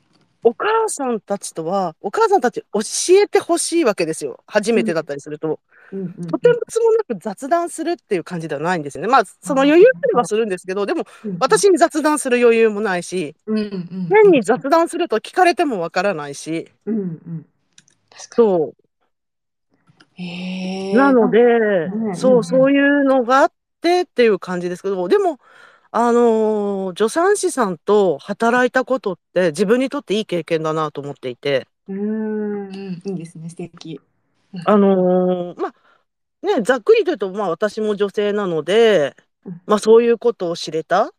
[0.49, 2.81] お母さんたちとは、お母さんたち教
[3.23, 4.41] えてほしいわけですよ。
[4.47, 5.61] 初めてだったりすると。
[5.93, 6.01] うん。
[6.01, 9.09] うんとてもつもなく雑談するっていう感じではないんですよね。
[9.09, 11.05] まあ、その余裕はするんですけど、でも、
[11.39, 14.09] 私に雑談する余裕もないし、うんうん。
[14.11, 17.45] 変に雑談すると聞かれてもわからないし、うん
[18.17, 18.73] そ
[20.19, 20.97] う。
[20.97, 22.17] なので、うん。
[22.17, 25.39] そう、そういうのがあってっていう感じですけど、でも、
[25.91, 33.49] あのー助産師さんと働いたことって自分にとっていい経験だなと思っていて、うんうんいいですね。
[33.49, 34.01] 素敵。
[34.65, 35.75] あのーまあ、
[36.47, 39.61] ね、ざっくりと言うと、まあ、私も女性なので、うん。
[39.67, 41.11] まあ、そういうことを知れたっ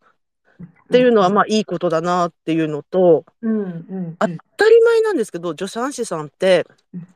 [0.90, 7.06] ていうのは、まあ、いいことだなっていうのと、うんうん当たり前なんですけど、助産師さんってうん、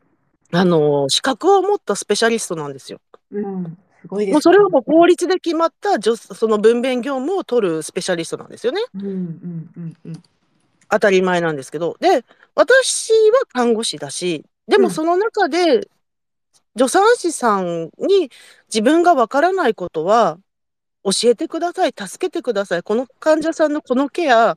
[0.53, 3.01] あの、資格を持ったスペシャリストなんですよ。
[3.31, 4.33] うん、すごいです、ね。
[4.35, 8.83] もうそれはもう法律で決まった助、その分娩業務を取るスペシャリストなんですよね。
[8.95, 10.23] うんうんうんうん
[10.91, 11.97] 当たり前なんですけど。
[11.99, 15.89] で、私は看護師だし、でうんもその中で、
[16.77, 18.31] 助産師さんに
[18.69, 20.39] 自分がわからないことは、
[21.03, 24.57] 教えてください、助けてください、この患者さんのこのケア、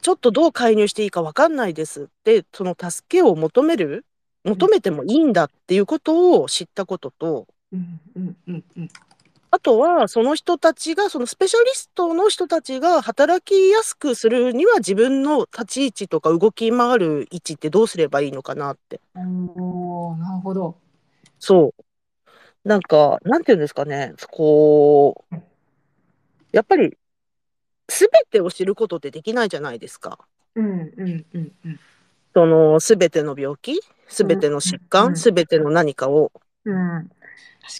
[0.00, 4.04] ちょっとどう介入していいかわかんないですって、その助けを求める、
[4.44, 8.88] 求めてもいいんだっていうことを知ったことと、うんうんうんうん
[9.52, 19.00] あとは、その人たちが、そのスペシャリストの人たちが働きやすくするには、自分の立ち位置とか動き回る位置ってどうすればいいのかなって。
[19.14, 20.76] おーなるほど。
[21.38, 22.68] そう。
[22.68, 25.36] なんか、なんていうんですかね、こう、
[26.52, 26.98] やっぱり、
[27.88, 30.18] すべてを知ることってできないじゃないですか。
[30.56, 31.80] うんうんうんうん
[32.34, 36.32] その、すべての病気、すべての疾患、すべての何かを。
[36.66, 37.10] うん。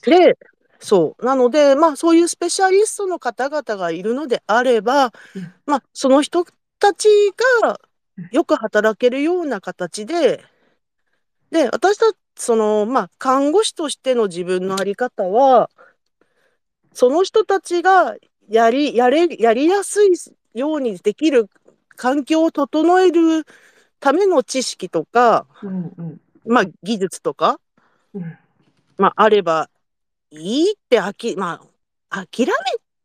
[0.03, 0.38] で、
[0.79, 1.25] そう。
[1.25, 6.44] なので、まあ、そういうスペシャリストの方々がいるのであればうん、まあ、その人
[6.79, 7.09] たち
[7.62, 7.81] が
[8.18, 8.29] うん。
[8.33, 10.42] よく働けるような形で、
[11.51, 15.70] で、私たち、その、まあ、看護師としての自分のあり方は、
[16.92, 18.16] その人たちが
[18.49, 20.12] やり、やれ、やりやすい
[20.55, 21.51] ようにできる
[21.96, 23.46] 環境を整える
[24.01, 26.20] ための知識とか、うんうん。
[26.46, 27.61] まあ、技術とか、
[28.14, 28.38] うん。
[28.96, 29.68] まあ、あれば
[30.30, 31.60] いいってあき、ま
[32.10, 32.52] あ、諦め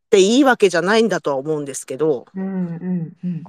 [0.10, 2.48] ていいわけじゃないんだとは思うんですけど、うんう
[2.80, 3.44] んうん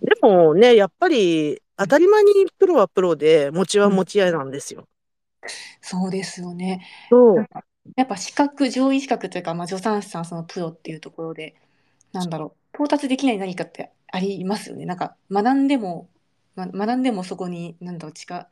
[0.00, 4.84] でもね、やっぱり当たり前にプロはプロで、持ちは持ち合いなんですよ。
[5.80, 6.86] そうですよね。
[7.10, 7.46] そう。
[7.96, 11.56] やっぱ資格、上位資格というか、まあ、助産師さん、そのプロっていうところで、
[12.12, 14.86] なんだろう、到達できない何かってありますよね。
[14.86, 16.08] なんか、学んでも、
[16.54, 18.48] ま、学んでもそこに、なんだろう、近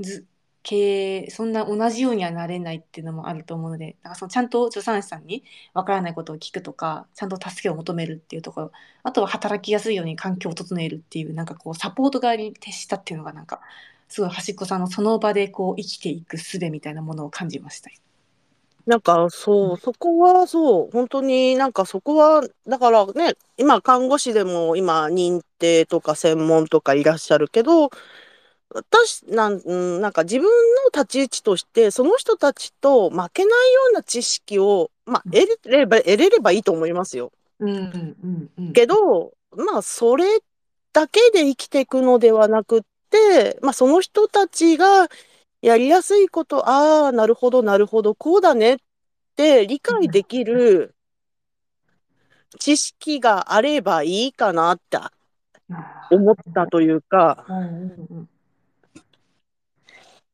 [0.00, 0.24] づ
[0.62, 5.44] け、そんな同じようにはなれないっていうのもあると思うので、なんかそのちゃんと助産師さんに
[5.74, 8.72] わからないことを聞くとか、ちゃんと助けを求めるっていうところ、
[9.02, 13.60] あとは働きやすいように環境を整えるっていう、なんかこう、サポート側に徹したっていうのが、なんか、
[14.08, 17.90] すごい端っこさんのその場でこう生きていく術みたいなものを感じました。
[18.86, 27.90] なんかそう、そこはそう、本当になんかそこは、だからね、今看護師でも今認定とか専門とかいらっしゃるけど、
[28.74, 30.50] 私なん、うんなんか自分の
[30.92, 37.32] 立ち位置として、その人たちと負けないような知識を、まあ、得れれば、得れればいいと思いますよ。
[37.60, 40.40] うんうんうんけど、まあ、それ
[40.92, 45.08] だけで生きていくのではなくって、まあ、その人たちが
[45.60, 48.78] やりやすいこと、ああ、なるほど、なるほど、こうだねっ
[49.36, 50.94] て理解できる
[52.58, 54.98] 知識があればいいかなって
[56.10, 58.22] 思ったというか、うんうんうん。
[58.24, 58.31] い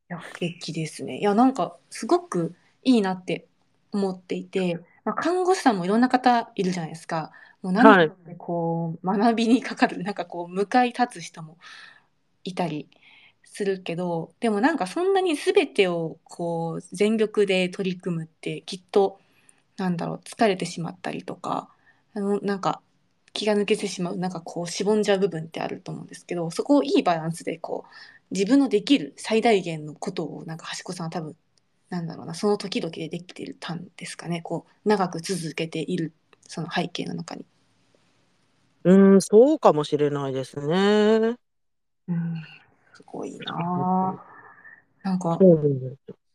[0.09, 1.19] や、素敵ですね。
[1.19, 3.47] いや、なんか、すごくいいなって
[3.91, 7.31] 思っていて、まあ、看護師さんもいろんな方いるじゃないですか。
[7.61, 11.57] もう何かでこう、学びにかかる、なんかこう、向かい立つ人も
[12.43, 12.89] いたり
[13.43, 19.19] するけど、でもなんかそんなに全てをこう、全力で取り組むって、きっと、
[19.77, 21.69] なんだろう、疲れてしまったりとか、
[22.13, 22.81] あの、なんか、
[23.33, 27.89] 気が抜けてしまう、なんかこう、しぼんじゃう部分ってあると思うんですけど、そこをいいバランスでこう、
[28.31, 31.35] 自分のできる最大限のことをなんか端子さんは多分
[31.89, 37.45] なんだろうなその時々でできていたんですかねこう長く続けているその背景の中に。
[38.83, 41.35] うん、そうかもしれないですね。
[42.07, 42.43] うん、
[42.93, 44.23] すごいなあ
[45.03, 45.37] なんか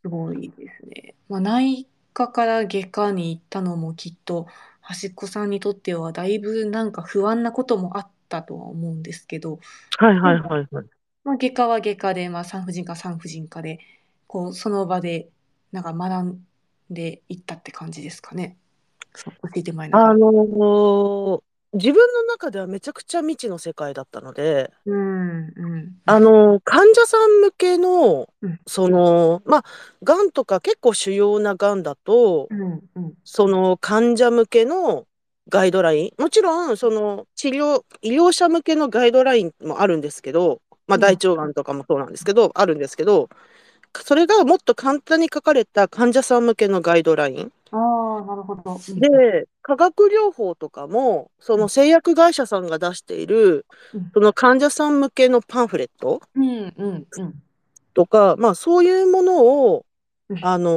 [0.02, 1.14] すごいですね。
[1.28, 4.46] まあ、内科から外科に行ったのもきっと
[4.80, 9.58] 端っこさんにとってはだいぶなんか不安なこともあったとは思うんですけど、
[9.98, 10.86] はいはいはいはい。
[11.24, 13.78] まあ、外科は外科で、まあ、産婦人科産婦人科で
[14.26, 15.28] こうその場で
[15.72, 16.46] なんか学ん
[16.90, 18.56] でいったって感じですかね。
[19.14, 20.10] そう教えてもらえながら。
[20.10, 21.42] あのー
[21.76, 29.64] 自分の中ではめちゃくちゃ未知の世界だったので、うんうんあのー患者さん向けのうん、その、まあ、
[30.04, 35.06] がんとか結構主要ながんだとう、んうんその患者向けの
[35.48, 43.28] ガイドライン、もちろん、その治療、医療者向けのガイドラインもあるんですけど、まあ、うん大腸がんとかもそうなんですけど、あるんですけど、
[44.04, 47.52] それがもっと簡単に書かれた患者さん向けのガイドライン。
[47.70, 47.76] あ
[48.22, 48.74] あなるほど。
[48.88, 57.42] うんで、化学療法とかも、その製薬会社さんが出しているうん、その患者さん向けのパンフレットうんうんうん
[57.94, 59.86] とか、まあそういうものを
[60.28, 60.38] うん。
[60.40, 60.70] あの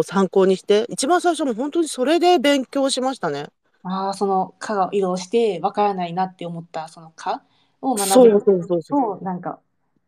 [0.00, 3.48] ー参考にして、一番最初も本当にそれで勉強しましたね。
[3.82, 7.44] ああ、その科が移動してわからないなって思ったその科
[7.80, 9.18] を学ぶそうそうそうそう。
[9.18, 9.60] と、なんか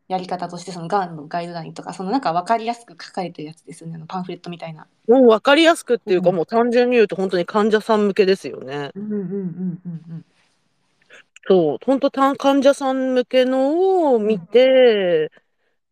[0.09, 4.87] やり方としてそのがんのガイドラインとか、そのなんか分かりやすく書かれてるやつですよね、あのパンフレットみたいな。
[5.09, 6.37] もう分かりやすくっていうか、うん。
[6.37, 8.91] もう単純に言うと本当に患者さん向けですよね。
[8.95, 10.25] うんうんうんうん
[11.49, 14.27] そう、本当た患者さん向けのをうん。
[14.27, 15.33] 見て、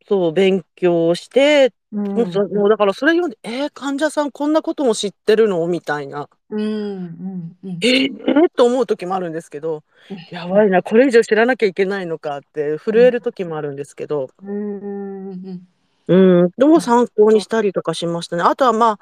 [0.07, 1.97] そう、勉強して、う。
[1.97, 5.67] もうだからそれ読んで、えー、患者さんこんなことも知ってるの？
[5.67, 6.29] みたいな。
[6.51, 8.11] うんうんうんえー、
[8.57, 15.69] と思う時もあるんですけど、う んやばいな、これ以上知らなきゃいけないのかって震える時もあるんですけど、うんうん
[16.09, 17.41] うんうん、でも参考に。
[17.41, 18.43] したりとかしましたね。
[18.43, 18.99] あとはまあ、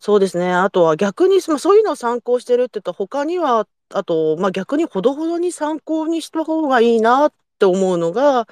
[0.00, 0.52] そうですね。
[0.52, 8.46] あとは逆に、まあ、そういうのを参考してるって言ったら他には、あと、まあ逆にほどほどに参考にした方がいいなって思うのが、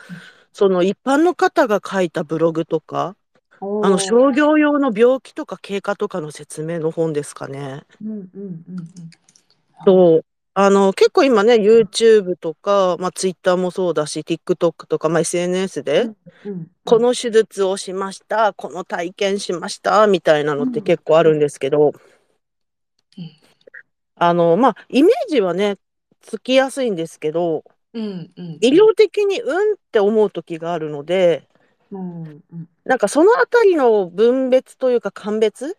[0.52, 3.25] その一般の方が書いたブログとか、お
[3.60, 3.98] あの、お。
[3.98, 7.84] 商業用の病気とか経過とかの説明の本ですかね。
[8.02, 8.76] うんうんうんうん。
[8.76, 8.86] なる
[9.78, 10.24] ほそう。
[10.58, 11.64] あの、結構今ね、ど。
[11.64, 21.92] YouTube とか、まあ Twitter もそうだし、TikTok とか、まあ SNS で、うんうんうんこの手術をしました、この体験しました、みたいなのってうん結構あるんですけど、
[24.14, 25.78] あの、まあ、イメージはね、
[26.20, 31.48] つきやすいんですけど、うんうん医療的にうんって思う時があるので、
[31.98, 32.68] うんうん。
[32.84, 35.76] なんかそのあたりの分別というか鑑別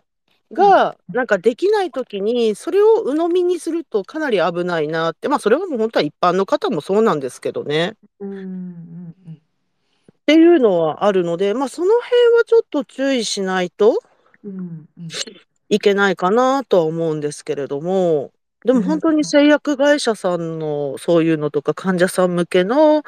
[0.50, 0.58] うん。
[0.58, 7.96] が、なんかできない時に、それを鵜呑みにするとかなり危ないなって、まあそれはもう本当は一般の方もそうなんですけどね。
[8.20, 9.42] うんうんうん
[10.08, 14.04] っていうのはあるので、まあその辺はちょっと注意しないと
[15.70, 18.34] いけないかなとは思うんですけれども、
[18.66, 23.04] でも本当に製薬会社さんのそういうのとか患者さん向けの、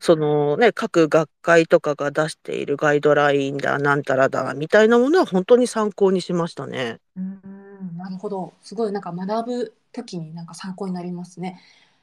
[0.00, 6.98] そのね、各学会とかが出しているガイドラインだ、なんたらだ、みたいなものは本当に参考にしましたね。
[7.16, 8.52] うんうんなるほど。
[8.62, 11.60] すごいなんか学ぶときになんか参考になりますね。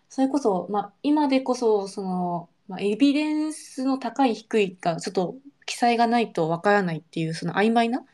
[0.09, 5.35] それこそ、まあ、今でこそ、その、まあ、エビデンスの高い低いがちょっと
[5.65, 8.05] 記載がないとわからないっていう、その曖昧な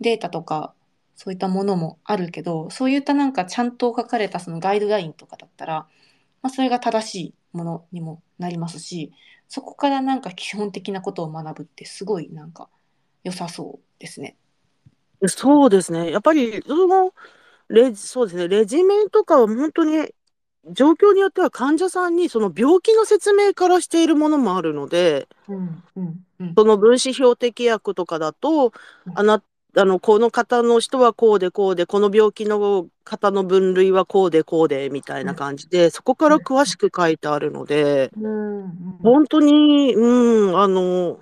[0.00, 0.74] データとか、
[1.18, 5.88] そういったものもあるけど、そういったなんかちゃんと書かれたそのガイドラインとかだったら、
[6.42, 9.12] まあ、それが正しいものにもなりますし、
[9.48, 12.68] そこからなんか基本的なことを学ぶってすごいなんか
[13.24, 14.36] 良さそうですね。
[15.26, 16.12] そうですね。
[16.12, 17.12] やっぱり、その、
[17.68, 18.46] レジ、そうですね。
[18.46, 20.08] レジメンとかは本当に
[20.70, 28.72] 状況によっては患者さんにその病気の説明からしているものもあるので、うんうんうんその分子標的薬とかだと、
[29.06, 29.42] うんあな、
[29.78, 38.68] あの、この方の人はこうでこうで、この病気の方の分類はこうでこうで、みたいな感じで、そこから詳しく書いてあるので、うんうん
[39.00, 41.20] 本当に、うん、あの、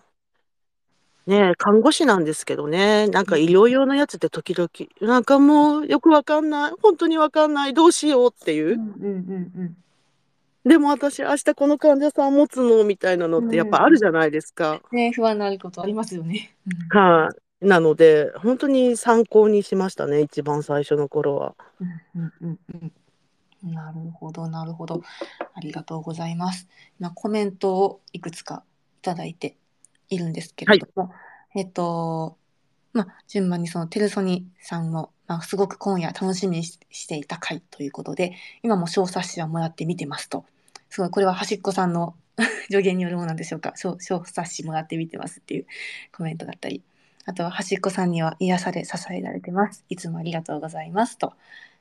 [1.26, 8.76] ねえ、看護師なんですけどね、なんか医療用のやつって時々、なんかもうよくわかんない、本当にわかんない、どうしようっていうう。
[8.76, 9.76] んうんうん
[10.64, 14.80] でも私明日この患者さん持つのみたいなのってやっぱあるじゃないですか。
[14.90, 16.56] ね、不安になることありますよね。
[16.90, 17.45] はい。
[17.66, 21.56] なので、本当に参考にしましたね、一番最初の頃は。
[21.80, 22.92] うんうんうん
[23.64, 23.72] うん。
[23.72, 25.02] なるほど、なるほど。
[25.52, 26.68] ありがとうございます。
[27.00, 28.62] 今コメントをいくつか
[29.00, 29.56] いただいて
[30.08, 31.10] いるんですけれども、
[31.56, 32.38] えっと、
[32.92, 40.44] まあ、順番にそのテルソニさんも、まあ、すごく今夜楽しみにししていた回ということで、今も小冊子はもらって見てますと。
[40.88, 42.14] すごい、これは端っこさんの
[42.70, 43.72] 助言によるものなんでしょうか。
[43.74, 45.66] 小小冊子もらって見てますっていう
[46.16, 46.84] コメントだったり。
[47.26, 49.84] あとは端っこさんには癒され支えられてます。
[49.88, 51.32] いつもありがとうございますと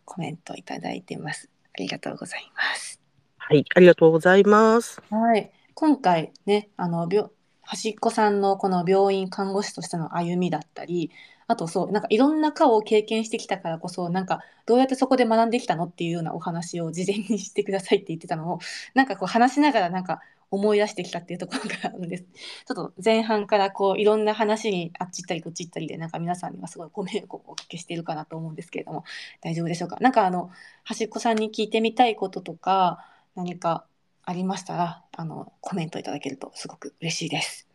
[0.04, 1.50] コメントいただいてます。
[1.74, 3.00] ありがとうございます。
[3.38, 5.02] はい、ありがとうございます。
[5.12, 5.52] はい。
[5.76, 7.30] 今回ね、あの、病、
[7.62, 11.12] 端っこさんのこの病院看護師としての歩みだったり、
[11.48, 18.60] あとそう、なんかいろんな科を経験してきたからこそ、なんかどうやってそこで学んできたのっていうようなお話を事前にしてくださいって言ってたのを、
[18.96, 20.22] なんかこう話しながらなんか
[20.52, 22.24] 思い出してきたっていうところがあるんです。
[22.68, 29.04] ちょっと前半からこういろんな話にあっち行ったりこっち行ったりで、なんか皆さんにはすごいご迷惑をおかけしているかなと思うんですけれども、
[29.42, 29.98] 大丈夫でしょうか？
[30.02, 30.52] なんかあの、
[30.84, 33.86] 端っこさんに聞いてみたいこととか、何か
[34.24, 37.68] ありましたら、あの、コメントいただけるとすごく嬉しいです。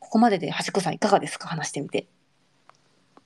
[0.00, 1.48] ここまでで端っこさんいかがですか？
[1.48, 2.08] 話してみて。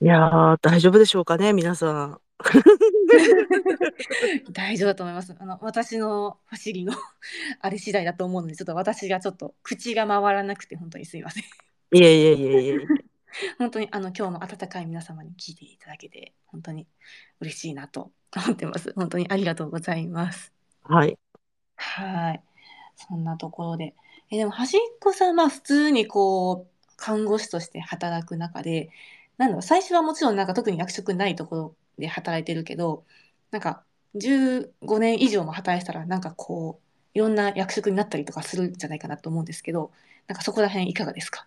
[0.00, 2.20] いやー、大丈夫でしょうかね、皆さん。
[4.52, 5.34] 大丈夫だと思います。
[5.38, 6.92] あの、私の走りの
[7.60, 11.42] あれ次第だと思うので、ちょっと私がちょっと口が回らなくて本当にすいません。
[11.42, 11.46] い
[11.92, 12.78] えいえいえいえいえ。
[13.58, 16.86] 本当にあの今日も温かい皆様に聞いていただけて本当に
[17.40, 18.92] 嬉しいなと思ってます。
[18.94, 20.52] 本当にありがとうございます。
[20.82, 21.18] はい。
[21.76, 22.42] はい。
[22.96, 23.94] そんなところで。
[24.30, 28.90] え、でも端っこさん、まあ普通にこう、看護師として働く中で、
[29.36, 33.04] なんだろう、最初はもちろんなんか特に役職ないところで働いてるけど、
[33.50, 33.82] なんか
[34.16, 36.82] 15年以上も働いてたら、なんかこう、
[37.14, 39.90] いろんな役職になったりとかするんじゃないかなと思うんですけど、
[40.26, 41.46] なんかそこら辺いかがですか？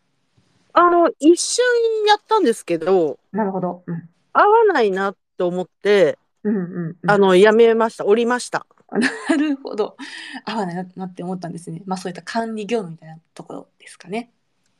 [0.74, 1.64] あの、一瞬
[2.08, 3.84] やったんですけど、なるほど。
[3.88, 4.10] うん。
[4.34, 7.10] 合わないなと思って、うんうん、うん。
[7.10, 8.06] あの、やめました。
[8.06, 8.68] 降りました。
[8.92, 9.98] なるほど。
[10.46, 11.82] 合わないななって思ったんですね。
[11.86, 14.32] まあそういった管理業務みたいなところですかね。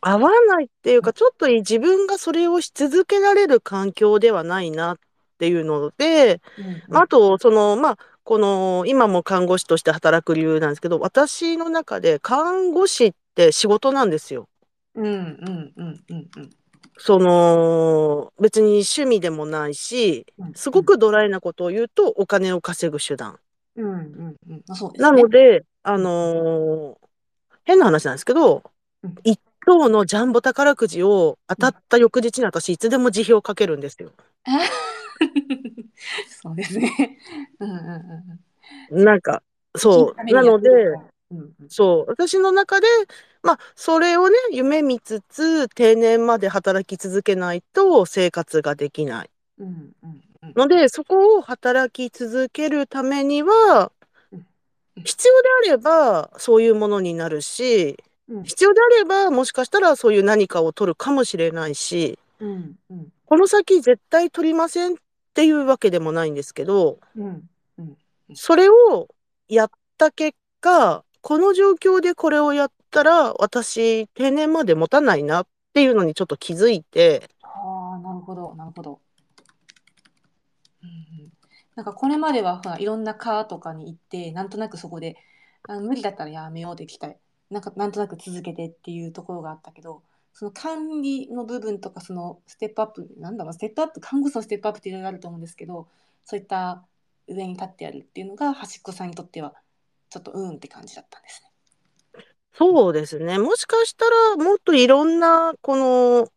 [0.02, 4.98] 合わないっていうか、ちょっと自分がそれをし続けられる環境ではないなっ
[5.38, 6.42] ていうので、
[6.90, 14.48] うんあと、その、まあ、この、今も看護師として働く理由なんですけど、私の中で看護師って仕事なんですよ。
[14.96, 16.50] うんうんうんうんうん。
[16.98, 23.38] その、別に趣味でもないし、うんすごくドライなことを言うと、お金を稼ぐ手段。
[23.76, 24.62] うんうんうん。
[24.70, 25.10] あそうですね。
[25.10, 27.06] なので、あのー
[27.66, 28.64] 変な話なんですけど
[29.04, 34.12] うん、一等のジャンボ宝くじを当たった翌日に私いつでも辞表をかけるんですよ。
[36.42, 37.20] そうですね。
[37.60, 39.42] うんうんうんなんか、
[39.74, 39.82] うん。
[39.82, 40.34] そう。
[40.34, 42.10] なので、うんうんそう。
[42.10, 42.88] 私の中で、
[43.42, 49.30] まあ、それをね、夢見つつ、定年まで働き続けないと生活ができない。
[49.60, 50.08] うんうんう
[50.48, 53.92] んので、そこを働き続けるためには
[54.32, 54.46] うん、
[55.04, 57.98] 必要であれば、そういうものになるし、
[58.30, 64.96] うん必要であれば、もしかしたらそういう何かを取るかもしれないし、うんうんこの先絶対取りませんっ
[65.36, 67.98] ていうわけでもないんですけど、うんうん。
[68.34, 69.10] それを
[69.50, 79.02] やった結果、この状況でこれをやったら、私、定年まで持たないなっていうのにちょっと気づいて、ああ、なるほど、なるほど。
[80.82, 80.92] うんう
[81.28, 81.32] ん、
[81.76, 85.18] なんかこれまではほらいろんな科とかに行ってなんとなくそこで
[85.68, 87.18] あ無理だったらやめようできたい。
[87.50, 90.02] なんかなんとなく続けてっていうところがあったけど
[90.36, 95.88] その管理の部分とかそのステップアップなんだろうステップアップ看護師のステップアップっていろいろあると思うんですけど
[96.26, 96.86] そういった
[97.28, 99.56] 上に立ってやるっていうのが端っこさんにとっては
[100.10, 101.52] ちょっとうんって感じだったんですね。
[102.58, 103.38] そうですね。
[103.38, 106.30] もしかしたら、もっといろんな、この、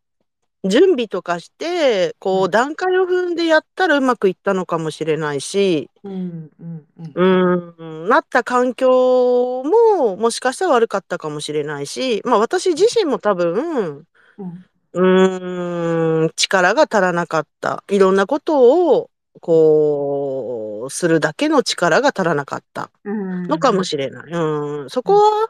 [0.64, 14.04] 準備とかして、こう段階を踏んでやったらうまくいったのかもしれないし、うんうんうんうーん、なった環境も、もしかしたら悪かったかもしれないし、まあ私自身も多分、
[14.38, 17.84] うんん、力が足らなかった。
[17.90, 23.42] いろんなことを、こう、するだけの力が足らなかったうん。
[23.46, 24.32] のかもしれない。
[24.32, 25.48] うん、そこは、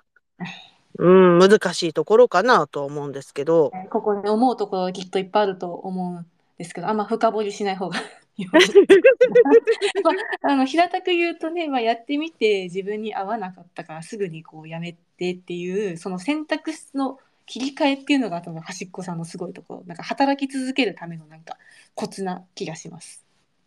[0.98, 3.70] うん、難しいところかなとは思うんですけど。
[3.74, 6.26] えーここで思うところきっといっぱいあると思うん
[6.58, 7.98] ですけどあんま深掘りしない方が
[10.44, 21.56] あ、あの平たく言うとね、まあ、やってみて自分に合わなかったからすぐにこうやめてっていうその選択肢の切り替えっていうのが多分端っこさんのすごいところなんか働き続けるためのなんか
[21.94, 23.24] コツな気がします。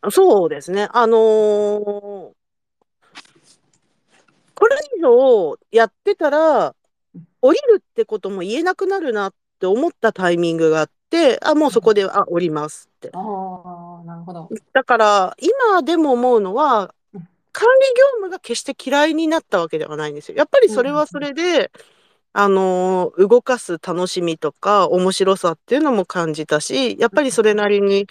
[0.09, 0.87] そうですね。
[0.91, 2.31] あのー
[4.53, 6.75] これ以上やってたら、
[7.41, 13.11] 降りるってことも言えなくなるなって思ったタイミングがあって、あ、もうそこで、あ、降りますって。
[13.13, 14.53] ああなるほど。
[14.73, 20.37] だから、今でも思うのはうん、管理業務が決して嫌いになったわけではないんですよ。
[20.37, 21.71] やっぱりそれはそれで、
[22.33, 28.07] あのー動かす楽しみとか面白さっていうのも感じたし、やっぱりそれなりに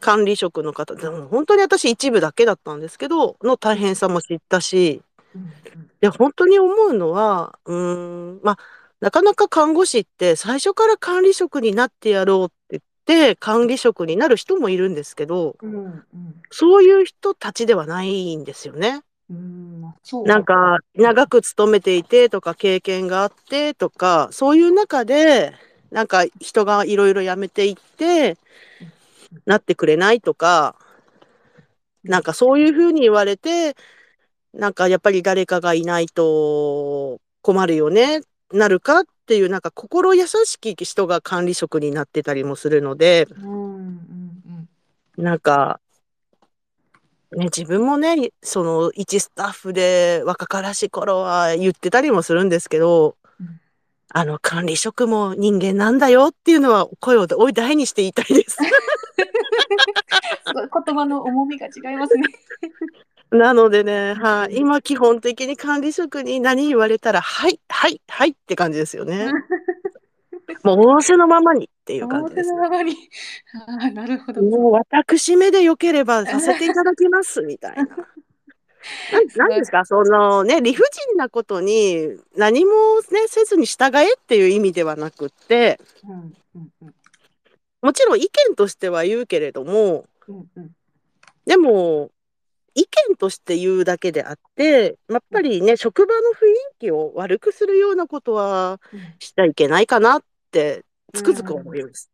[0.00, 5.02] 管理職の方、でも本当に私一部だけだったんですけど、の大変さも知ったし、
[5.34, 8.58] うんで、本当に思うのは、うーん、まあ、
[9.00, 16.02] なかなか看護師って最初から管理職になってやろうって言って、管理職になる人もいるんですけど、うんうん。
[16.50, 19.02] そういう人たちではないんですよね。
[19.30, 20.24] うんうんそう。
[20.26, 25.54] なんか、長く勤めていてとか、経験があってとか、そういう中で、
[25.90, 28.36] なんか人がいろいろ辞めていって、
[29.46, 30.76] なってくれないとか、
[32.04, 33.76] なんかそういうふうに言われて、
[34.54, 38.22] なんかやっぱり誰かがいないと困るよね、
[38.52, 43.26] なるかっていう、なんか心優しき人が管理職になってたりもするので、
[45.16, 45.80] なんか、
[47.32, 53.60] ね、自分もね、その一スタッフで若からしい頃は言ってたりもするんですけどうん、
[54.10, 58.56] あの管理職も人間なんだよっていうのは声を大大にして言いたいです。
[58.56, 62.22] すごい言葉の重みが違いますね。
[63.30, 69.30] なのでね、はい、今基本的に管理職に何言われたら、はい、はい、はいって感じですよね。
[70.64, 72.50] もう仰せのままにっていう感じです。
[72.50, 72.96] 表のままに。
[73.68, 74.42] ああ、なるほど。
[74.42, 77.84] もう私目で良ければさせていただきますみたいな。
[79.12, 82.72] なんなんですか、そのね、理不尽なことに何も
[83.10, 86.94] ね、せずに従えっていう意味ではなくって、うんうんうん
[87.80, 90.70] もちろん意見としては言うけれども、うんうん
[91.46, 92.10] でも、
[92.78, 98.80] 意見として言うだけであって、やっぱりね、職場の雰囲気を悪くするようなことは
[99.18, 102.10] しちゃいけないかなって、つくづく思います。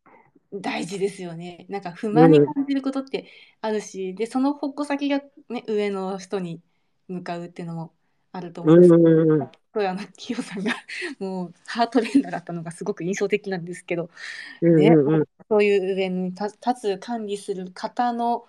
[0.53, 1.65] 大事ですよね。
[1.69, 3.29] なんか不満に感じることって
[3.61, 6.61] あるし、でその矛先が、ね、上の人に
[7.07, 7.93] 向かうっていうのも
[8.31, 8.77] あると思う。
[8.77, 9.51] んですけど、うん。
[9.51, 10.73] すごいあのキヨさんが
[11.19, 14.09] もうハートレンダーだったのがすごく印象的なんですけど、
[14.61, 15.25] うんねうんうん。
[15.49, 18.45] そういう上に立立つ管理する方の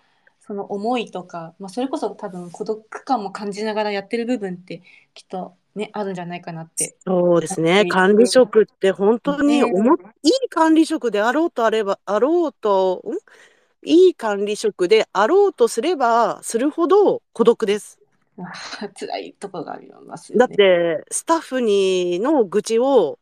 [0.46, 4.82] その思いとか、まあ、それこそ多分孤独感も感じながらやってる部分って
[5.12, 6.96] きっとねあるんじゃないかなって。
[7.04, 7.86] そうですね。
[7.86, 13.16] 管理職って本当におも、いい管理職であろうとあれば、あろうと、ん？
[13.88, 18.00] いい管理職であろうとすればするほど孤独です。
[18.36, 18.46] ま
[18.82, 20.40] あ辛いところがありますよね。
[20.40, 23.18] だって、スタッフにの愚痴を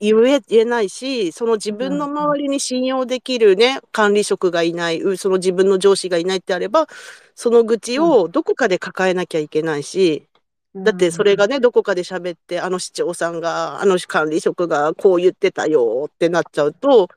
[0.00, 6.86] 言え言えないし、その自分の周りに信用できるね、管理職がいない、うその自分の上司がいないってあれば、
[7.34, 10.26] その愚痴をどこかで抱えなきゃいけないし、
[10.74, 17.08] だってそれがね、どこかで喋って、あの市長さんが、あの管理職がこう言ってたよってなっちゃうと、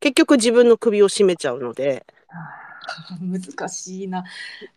[0.00, 2.06] 結局自分の首を絞めちゃうので、
[3.20, 4.24] 難しいな。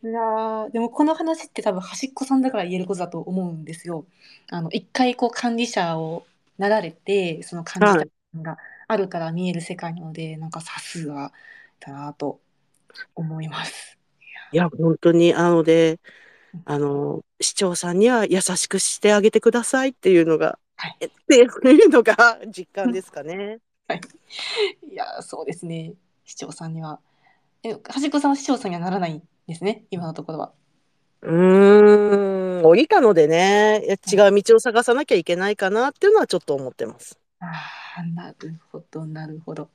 [0.03, 4.05] いやーでもこの話って多分端っこさんだから言えることだと思うんですよ。
[4.49, 6.25] あの一回こう管理者を
[6.59, 7.87] なられてその管理
[8.33, 8.57] 者が
[8.87, 11.31] あるから見える世界なので、なんかさすが
[11.79, 12.39] だなと
[13.15, 13.97] 思います。
[14.51, 15.99] いや、本当に、なので、
[16.65, 23.59] あの、市長さんには優しくしてあげてくださいっていうのが、はいっていうのが実感ですかね。
[24.91, 25.93] いやーそうですね
[26.23, 26.99] 市長さんには。
[27.63, 30.53] え端っこさんは市長さんにはならないんですね今のところは。
[31.21, 37.19] うーん、降りたのでね、違う道を探さなきゃいけないかなっていうのはちょっと思ってます。
[37.39, 37.45] あ
[37.97, 39.69] あ、なるほど、なるほど。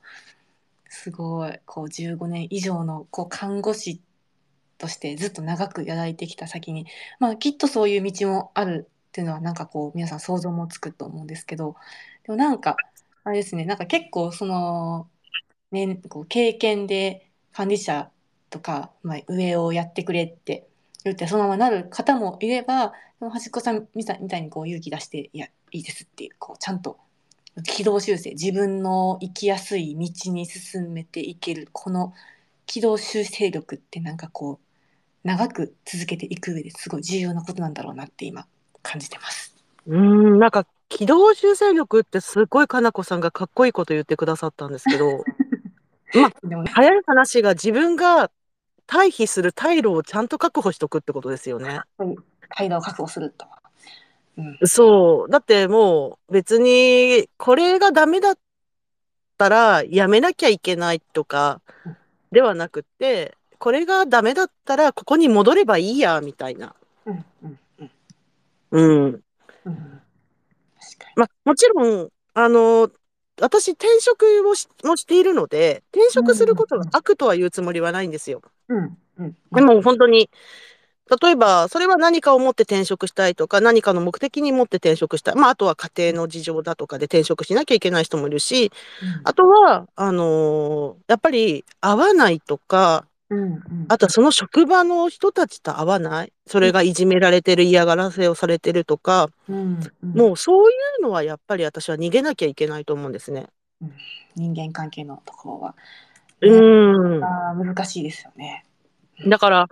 [0.89, 4.01] すごい、こう15年以上のこう看護師
[4.77, 6.85] としてずっと長くやられてきた先に、
[7.19, 11.75] まあきっとそういう道もあるっていうのはなんかこう皆さん想像もつくと思うんですけど、
[12.23, 12.77] でもなんか
[13.23, 15.09] あれですね、なんか結構その
[15.71, 18.11] ね、こう経験で管理者
[18.49, 20.67] とか、まあ、上をやってくれって
[21.05, 26.97] 言ってそのままなる方もいれば、でも端っこさんみたいみたいにこう勇気出して、いや、いいですっていう、こうちゃんと
[27.63, 32.13] 軌道修正自分の行きやすい道に進めていけるこの
[32.65, 38.45] 軌道修正力ってなんかこう長く続けていく上ですごい重要なことなんだろうなって今
[38.81, 39.55] 感じてます。
[39.87, 45.23] うーん、なんか軌道修正力ってすごいかなこさんがかっこいいこと言ってくださったんですけど、
[46.13, 46.31] まあ、
[46.73, 48.29] 早い話が自分が
[48.87, 51.81] 退避する退路をちゃんと確保しとくってことですよね。
[52.49, 53.45] 階段を確保すると。
[54.37, 55.29] うん、そう。
[55.29, 58.37] だってもう別にこれがダメだっ
[59.37, 61.61] たらやめなきゃいけないとか
[62.31, 66.75] ではなくって、これがダメだったらここに戻ればいいや、みたいな。
[67.05, 67.59] うん、うん、
[68.71, 69.23] うん。
[71.15, 72.89] まあ、もちろん、あの、
[73.39, 78.41] 私転職をしもしているので、転職することが悪とは言うつもりはないんですよ。
[78.69, 79.37] うん、うん。
[79.51, 80.29] でも本当に、
[81.21, 85.35] 例えば、それは何かを持って転職したいとか、何かの目的に持って転職したい。
[85.35, 88.71] まあ、あとは家庭の事情だとかで転職しなきゃいけない人もいるし、
[89.23, 93.85] あとは、あのーやっぱり合わないとか、うん、うん。
[93.87, 96.33] あとはその職場の人たちと合わない。
[96.47, 103.47] それがいじめられてる、嫌がらせをされてるとか、うん、うん、もうそういうのはやっぱり私は逃げなきゃいけないと思うんですね。
[104.35, 105.75] 人間関係のところは、
[106.41, 107.65] うーん。
[107.75, 108.65] 難しいですよね。
[109.27, 109.67] だから、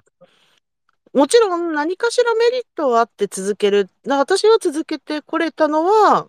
[1.14, 3.88] もちろん何かしらメリットはあって続ける。
[4.04, 6.28] だ私は続けてこれたのは、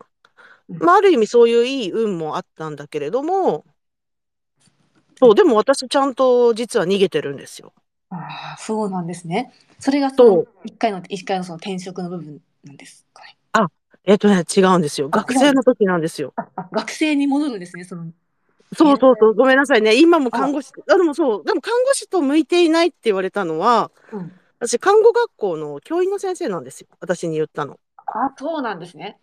[0.69, 3.65] まあ、ある意味そういういい運もあったんだけれども、
[5.17, 7.73] そう、でも私ちゃんと実は逃げてるんですよ。
[8.11, 9.53] ああ、そうなんですね。
[9.79, 13.37] それがそ一回の一回のその転職の部分なんですかね。
[14.07, 15.09] えっとね、違うんですよ。
[15.11, 16.35] あ学生の時なんですよ。
[16.37, 17.85] あ、あ学生に戻るんですね。
[17.85, 18.13] その
[18.75, 19.99] そうそうそう、ごめんなさいね。
[20.01, 26.89] 今も看護師、あ、でもそう、でも看護師と向いていないって言われたのは、うん、私、看護学校の教員の先生なんですよ。
[27.01, 27.79] 私に言ったの。
[27.97, 29.19] あ、そうなんですね。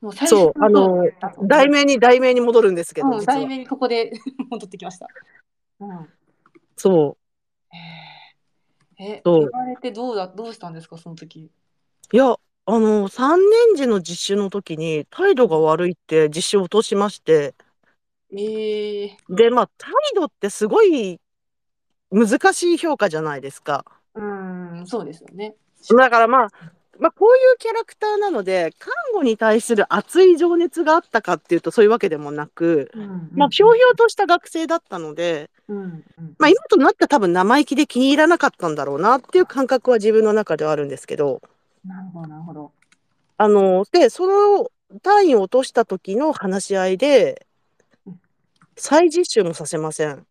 [0.00, 1.04] もう最そう、あの、
[1.42, 4.12] 題名名に、題名に戻るんですけど、うん、題名にここで
[4.50, 5.08] 戻ってきました。
[5.80, 6.08] うん。
[6.76, 7.16] そ
[7.72, 11.50] えー、え、そう言われてどうだどうしたんですかその時？
[12.12, 12.16] う。
[12.16, 12.36] いや、
[12.66, 17.54] あの、3年時の実習の時に態度が悪いって実習を落としまして、
[18.36, 21.20] えー、で、まあ、態度ってすごい
[22.10, 23.84] 難しい評価じゃないですか。
[24.14, 25.54] うん、そうですよね。
[25.96, 26.48] だからまあ、
[26.98, 32.90] まあ、こういうキャラクターなので、看護に対する熱い情熱があったかっていうと、そういうわけでもなく、
[33.32, 35.50] まあ、ひょうひょうとした学生だったので、
[36.38, 41.40] まあ、今となっては多分生意気で気に入らなかったんだろうなっていう感覚は自分の中ではあるんですけど。
[41.84, 42.72] なるほど、なるほど。
[43.36, 44.70] あの、で、その
[45.02, 47.46] 単位を落とした時の話し合いで、
[48.76, 50.26] 再実習もさせません。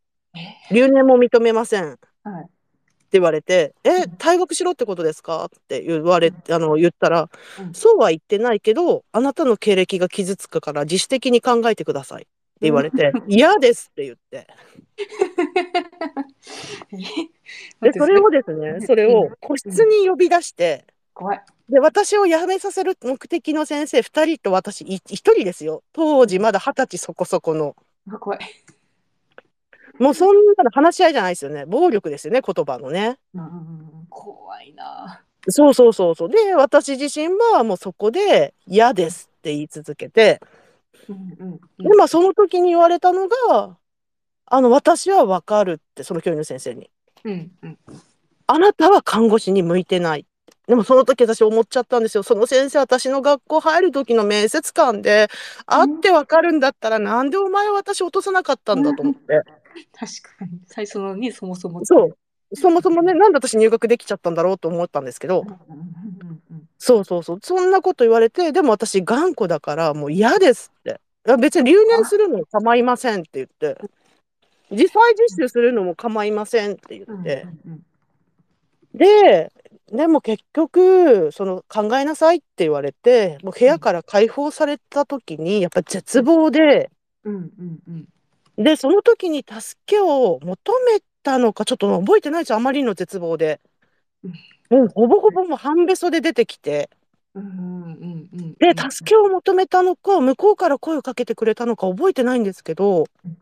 [0.72, 2.00] 留年も認めません。
[2.24, 2.44] はい。
[2.44, 5.46] って言われて、え、退学しろってことですか？
[5.46, 7.30] って言われ、あの、言ったら、
[7.60, 12.30] うんそうは言ってないけど、あなたの経歴が傷つくから自主的に考えてくださいって
[12.62, 14.48] 言われて、嫌ですって言って。
[17.82, 21.42] で、それをですね、それを個室に呼び出して、怖い。
[21.70, 25.84] で、私を辞めさせる目的の先生2人と私い1人ですよ。
[25.94, 27.76] 当時まだ20歳そこそこの。
[28.12, 28.40] あ怖い。
[30.00, 31.66] もうそんなの話し合いじゃないですよね。
[31.66, 33.20] 暴力ですよね、言葉のね。
[33.34, 35.24] うん怖いな。
[35.50, 36.30] そうそうそうそう。
[36.30, 40.40] で、私自身はもうそこで嫌ですって言い続けて、
[41.10, 43.78] うんうんうんで、まあその時に言われたのが、
[44.46, 46.90] あの、私はわかるって、その教員の先生に。
[47.24, 47.78] うんうん
[48.46, 50.26] あなたは看護師に向いてない。
[50.68, 52.24] でもその時私思っちゃったんですよ。
[52.24, 55.30] その先生、私の学校入る時の面接官で、
[55.66, 59.42] 会ってわかるんだったら、なんでお前は私落とさなかったんだと思って。
[59.92, 62.18] 確かに最初のにそもそもそう。
[62.56, 65.44] そもそもね、なんで私入学できちゃったんだろうと思ったんですけど
[66.78, 67.40] そうそうそう。
[67.42, 71.00] そんなこと言われて、でも私頑固だからもう嫌ですって。
[71.40, 73.78] 別に留年するのも構いませんって言って。
[74.72, 77.48] 実際実習するのも構いませんって言うんって。
[78.94, 79.52] で、
[79.94, 86.90] でも結局、その考えなさいって言われて、もう部屋から解放された時に、やっぱ絶望で、
[87.24, 88.08] うんうんうん
[88.56, 92.58] で、その時に助けを求めたのか、ちょっと覚えてないですよ。
[92.58, 93.60] あまりの絶望で。
[94.70, 96.90] もうほぼほぼもう半べそで出てきて。
[97.34, 103.38] うんうんで、助けを求めたのか、向こうから声をかけてくれたのか覚えてないんですけどうん、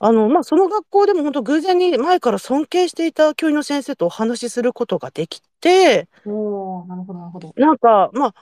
[0.00, 7.54] あの、まあ、その学校でも本当偶然に前から尊敬していた教員の先生とお話しすることができて、おーなるほどなるほど。
[7.56, 8.34] なんか、まあ、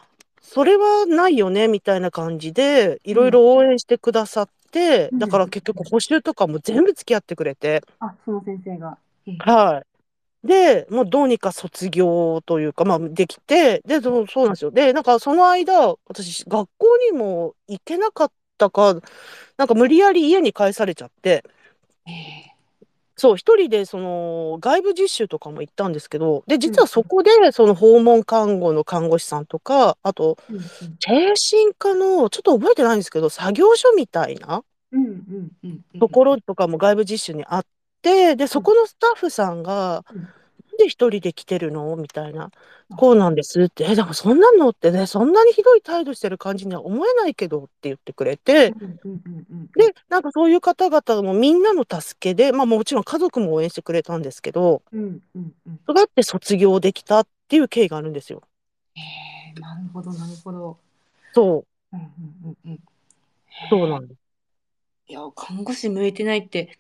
[0.42, 8.98] それはないよね、みたいな感じで、いろいろ応援してくださって、うんだから結局補習とかも全部付き合ってくれて、あその先生が。
[9.26, 9.82] うんは
[10.44, 10.46] い。
[10.46, 14.70] で、もうどうにか卒業というか、まあ、できて、で、そうそうなんですよ。
[14.70, 19.00] で、なんかその間、私、学校にも行けなかったか、
[19.56, 21.44] なんか無理やり家に帰されちゃって、
[22.06, 22.10] え
[23.16, 30.36] そう、一人でその外部実習とかも行ったんですけど、で、実はそこでその訪問看護の看護師さんとか、あと、
[31.00, 34.62] 精神科の、ちょっと覚えてないんですけど、作業所みたいな
[35.98, 37.66] ところとかも外部実習にあっ
[38.02, 40.04] て、で、そこのスタッフさんが、
[40.76, 41.94] で一人で来てるの？
[41.96, 42.50] みたいな。
[42.96, 48.70] こうなんですって、え、でもそんなのってね、そんなにひどい態度してる感じには思えないけどって言ってくれて、
[49.76, 58.42] で、なんかそういう方々もみんなの助けで、まあもちろん家族も応援してくれたんですけど、うんうんうんそうやって卒業できたっていう経緯があるんですよ。
[58.96, 60.78] えーなるほどなるほど。
[61.32, 62.78] そう、うんうんうんうん
[63.70, 64.18] そうなんです。
[65.08, 66.78] いや、看護師向いてないって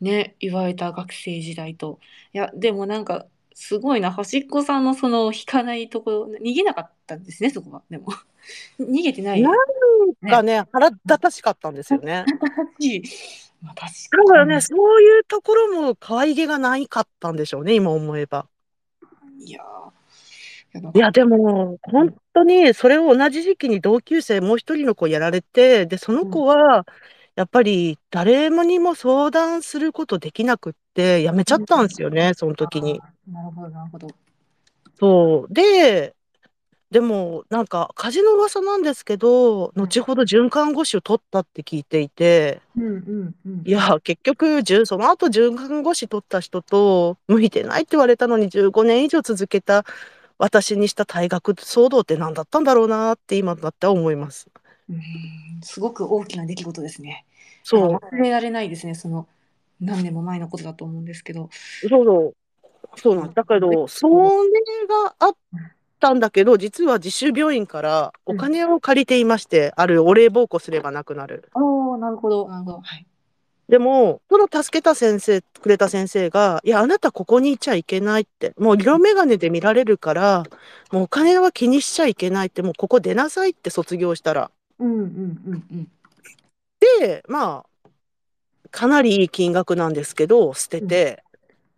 [0.00, 1.98] ね、言われた学生時代と。
[2.32, 7.82] いや、でもなんか、すごいな、端っこさんのその引かないところ、逃げなかったんですね、そこは。
[7.88, 8.08] でも。
[8.78, 9.42] 逃げてない。
[9.42, 12.24] なんかね、腹立たしかったんですよね。
[13.62, 18.46] まあ、確だからね、かそういうところも可愛げがないかったんでしょうね、今思えば。
[19.38, 19.46] に。
[19.46, 19.94] いやー
[20.94, 26.84] いや、でも、本当に、それを同じ時期に同級生もう一人の子やられて、で、その子は、
[27.36, 33.00] やっぱり誰もにも相談することできなくって、やめちゃったんですよね、その時に。
[33.30, 34.08] なるほど、なるほど。
[34.98, 35.52] そう。
[35.52, 36.14] で、
[36.90, 43.62] でも、なんか、火事の噂なんですけど、うん後ほど准看護師を取ったって聞いていて、うんうんうん。
[43.64, 49.84] いや、結局、準その後、准看護師取った人と、向いてないって言われたのに15年以上続けた
[50.38, 54.48] 私にした退学騒動って何だったんだろうなって今だって思います。
[54.88, 55.00] うん
[55.62, 57.24] すごく大きな出来事ですね。
[57.62, 59.26] そう、忘れられないですね、その
[59.80, 61.50] 何年も前のことだと思うんですけど。
[61.88, 62.34] そうそう。
[62.96, 64.14] そうなんだけど、それ
[64.86, 65.36] があっ
[66.00, 71.50] たんだけど、実は自主病院からお金を借りていまして、あるお礼奉公すればなくなる。
[71.54, 72.80] ああ、なるほど、なるほど。
[72.80, 73.06] はい。
[73.68, 80.44] でも、その助けた先生、くれた先生が、いや、あなたここにいちゃいけないって、もう色眼鏡で見られるから、
[80.92, 84.50] もうお金は気にしちゃいけないって、もうここ出なさいって卒業したら。
[84.78, 85.04] うんうん
[85.46, 85.88] うんうん。
[87.00, 87.73] で、まあ、
[88.74, 91.22] かなりいい金額なんですけど、捨てて、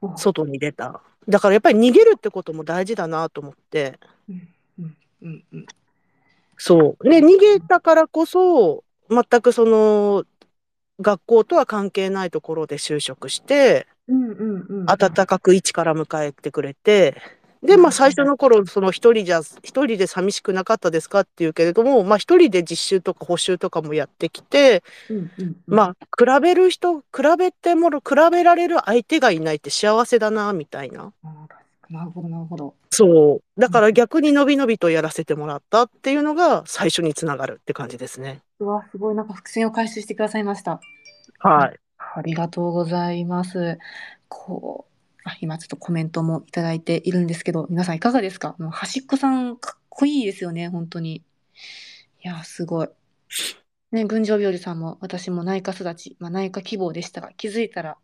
[0.00, 1.02] お外に出た。
[1.28, 3.98] だからやっぱり逃げるってことも大事だなと思って。
[6.56, 7.04] そう。
[7.04, 10.24] で、逃げたからこそ、全くその、
[10.98, 14.90] 学校とは関係ないところで就職して、うんうんうん。
[14.90, 17.20] 温かく一から迎えてくれて、
[17.62, 25.56] で、まあ最初の頃、その一人じゃ、一人で寂しくなかったですかっていうけれども、まあ一人で実習とか補習とかもやってきて、うんうんうん。
[25.66, 27.04] まあ比べる人、比
[27.38, 31.12] べてもろ、比べられる相手がいないって幸せだな、みたいな。
[31.88, 32.74] なるほどなるほど。
[32.90, 33.60] そう。
[33.60, 38.40] だから逆にのびのびとやらせてもらったっていうのが最初につながるって感じですね。
[38.58, 40.80] うわ、すごい、なんか伏線を回収してくださいました。
[41.38, 41.78] はい。
[41.98, 43.78] ありがとうございます。
[44.28, 44.95] こう、
[45.28, 48.54] あ今ちょっとコメントもいただいているんですけど、皆さんいかがですか？
[48.58, 51.16] もう端っこさん、かっこいいですよね、本当に。
[51.16, 51.22] い
[52.22, 52.88] や、すごい。
[53.90, 57.96] ね、群青日和さんも、私も内科育ち、まあ、内科希望でしたが、気づいたら、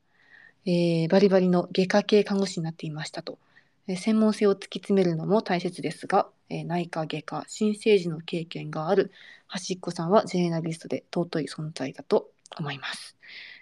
[0.65, 3.39] えーバリバリの外科系看護師になっていましたと。
[3.87, 9.13] えー専門性を突き詰めるのも大切ですが、えー内科外科新生児の経験がある
[9.47, 13.17] 端っこさんはジェネラリストで尊い存在だと思います。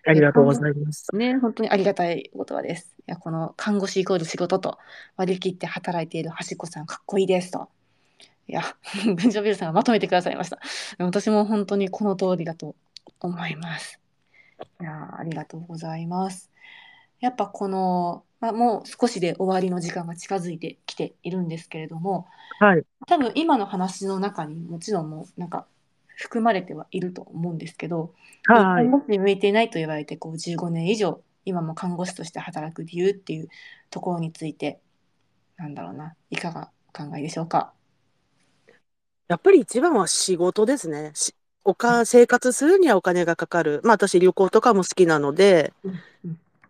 [0.06, 1.14] ありがとうございます。
[1.14, 2.94] ね、本当にありがたいお言葉です。
[3.00, 4.78] いや、この看護師イコール仕事と
[5.16, 7.68] 割り切って働いている端っこさんかっこいいですと。
[8.48, 8.62] いや、
[9.04, 10.58] 群青ビルさんがまとめてくださいました。
[10.98, 12.74] 私も本当にこの通りだと
[13.20, 14.00] 思います。
[14.80, 16.50] いや、ありがとうございます。
[17.20, 22.26] やっぱこの、まあ、もう少しで終わりの時間が近づいてきているんですけれども、
[22.58, 22.84] はい。
[23.06, 25.66] 多分今の話の中にもちろんもうなんか
[26.20, 28.14] 含まれてはいると思うんですけど、
[28.44, 28.90] はい看。
[28.90, 33.48] 護師に向いていないと言われてこう15年以上今も看護師として働く理由っていう
[33.90, 34.80] ところについて
[35.56, 37.72] なんだろうないかがお考えでしょうか？
[39.28, 41.12] やっぱり一番は仕事ですね。
[41.14, 43.80] しおか、生活するにはお金がかかる。
[43.84, 45.72] まあ私旅行とかも好きなので、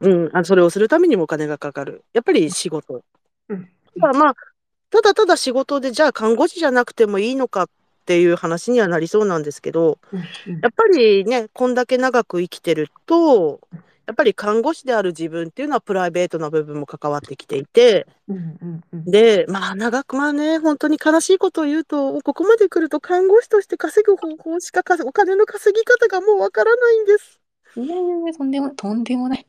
[0.00, 2.04] うんうん、あそれをするためにもお金がかかる。
[2.12, 3.02] やっぱり仕事。
[3.48, 3.68] うん
[4.00, 4.34] ただまあ、
[4.90, 7.68] ただただ仕事でじゃあ看護師じゃなくてもいいのかっ
[8.04, 9.98] ていう話にはなりそうなんですけど、
[10.62, 13.60] やっぱりね、こんだけ長く生きてると、
[14.06, 18.08] やっぱり看護師である自分っていうのはプライベートな部分も関わってきていて、
[18.92, 27.40] で、まあ長く、まあね、本当に悲しいことを言うと、ここまで来ると看護師として稼ぐ方法しか稼お金の稼ぎ方がもうわからないんです。
[27.76, 29.46] いやいやいやとんでもとんでもない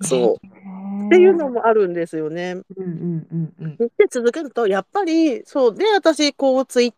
[0.00, 0.46] そう。
[0.46, 2.56] うっていうのもあるんですよね。
[2.76, 6.94] うんうんうんうんで、続けると、やっぱり、そう、で、私、こう、ツイッ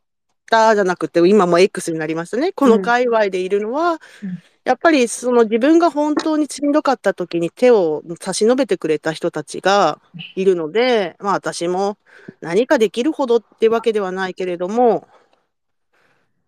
[0.49, 2.53] ターじゃなくて、今も X になりましたね。
[2.53, 4.43] この界隈でいるのは、うん。
[4.65, 10.01] やっぱり、その自分が本当にしんどかった時に手を差し伸べてくれた人たちが
[10.37, 11.99] いるので、まあ私も
[12.41, 15.07] 何かできるほどってわけではないけれども、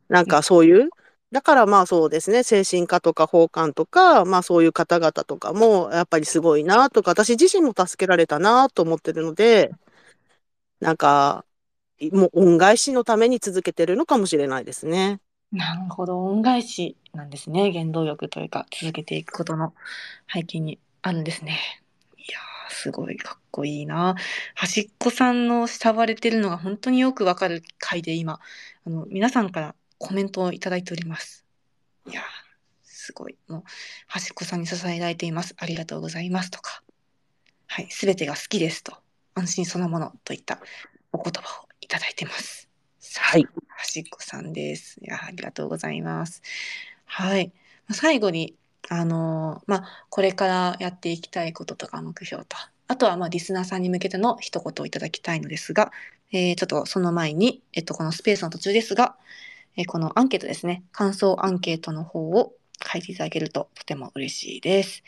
[0.09, 0.89] なんかそういう、
[1.33, 9.73] だからまあそうですね、精神科とか法官とか、まあそういう方々とかも、やっぱりすごいなとか、私自身も助けられたなと思ってるので、
[10.81, 11.46] なんか、
[12.13, 15.21] もう恩返しのために続けてるのかもしれないですね。
[15.53, 16.25] なるほど。
[16.25, 17.73] 恩返しなんですね。
[17.73, 19.75] 原動力というか続けていくことの
[20.33, 21.59] 背景にあるんですね。
[22.19, 22.39] いや
[22.69, 24.17] すごいかっこいいな。
[24.55, 28.41] 端っこさんの慕われてるのが本当によくわかる回で今
[28.87, 31.45] あの皆さんからコメントをいいております。
[32.07, 32.23] いや
[32.83, 33.37] すごい。
[33.49, 33.63] もう
[34.07, 35.55] 端っこさんに支えられています。
[35.57, 36.83] ありがとうございますとか。
[37.69, 38.93] はいすべてが好きですと。
[39.35, 40.61] 安心そのものといった
[41.13, 42.69] お言葉をいただいてます
[43.19, 43.47] はい。
[43.69, 44.99] 端っこさんです。
[45.01, 46.43] いや、ありがとうございます。
[47.05, 47.53] はい。
[47.87, 48.57] まあ最後に、
[48.89, 52.57] あのーまあ、これからやっていきたいこととか目標と、
[52.89, 55.93] あとは、まあ、リスナーさんに向けての一言をいただきたいのですが、
[56.33, 59.17] えーちょっとその前に、えっと、このスペースの途中ですが、
[59.77, 62.55] えーこのアンケートですね、感想アンケートの方を
[62.93, 65.03] 書いていただけるととても嬉しいです。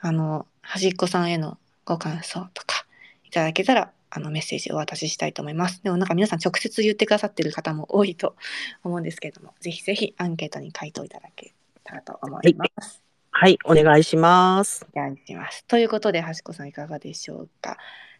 [0.00, 2.86] あの、端っこさんへのご感想とか
[3.24, 5.82] いただけたら、あのメッセージをお渡ししたいと思います。
[5.82, 8.36] でもなんか皆さん直接言ってくださってる方も多いと
[8.84, 13.02] 思うんですけれども、ぜひぜひアンケートに回答いただけたらと思います。
[13.30, 14.86] はい、お願いします。
[14.94, 15.64] お願いします。
[15.64, 17.78] ということで、はしこさんいかがでしょうか？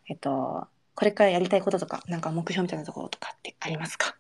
[0.09, 4.17] えっと、これからやりたいこととか、なんか目標みたいなところとかってありますか？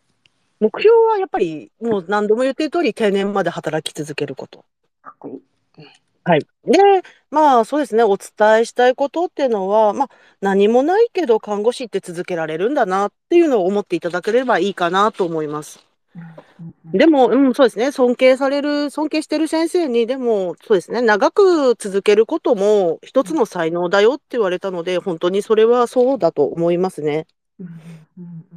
[0.60, 4.64] 目標はやっぱり、もう何度も言ってる通り、定年まで働き続けること。
[5.00, 5.42] かっこいい。
[6.24, 6.40] はい。
[6.64, 6.78] で、
[7.30, 10.10] まあそうですね、お伝えしたいことっていうのは、まあ
[10.40, 15.84] 何もないけど看護師って続けられるんだなっていうのを思っていただければいいかなと思います。
[16.92, 27.26] でも、うん、そうですね、尊敬される、尊敬してる先生に、でも、そうですね、長く続けることも一つの才能だよって言われたので、本当にそれはそうだと思いますね。
[27.58, 27.68] うん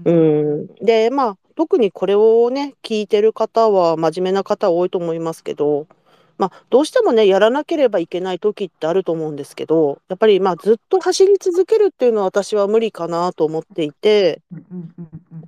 [0.06, 0.68] うん。
[0.86, 5.88] で、まあ、特にこれをね、聞いてる方は真面目な方多いと思いますけど、
[6.38, 14.42] まあ、どうしてもね、やらなければいけない時ってあると思うんですけど、やっぱり、まあ、ずっと走り続けるっていうのは私は無理かなと思っていて。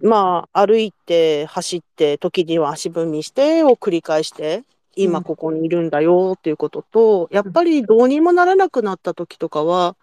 [0.02, 4.64] まあ、歩いて、走って、時には足踏みしてを繰り返して、
[4.96, 9.96] 今ここにいるんだよっていうことと、やっぱりどうにもならなくなった時とかは、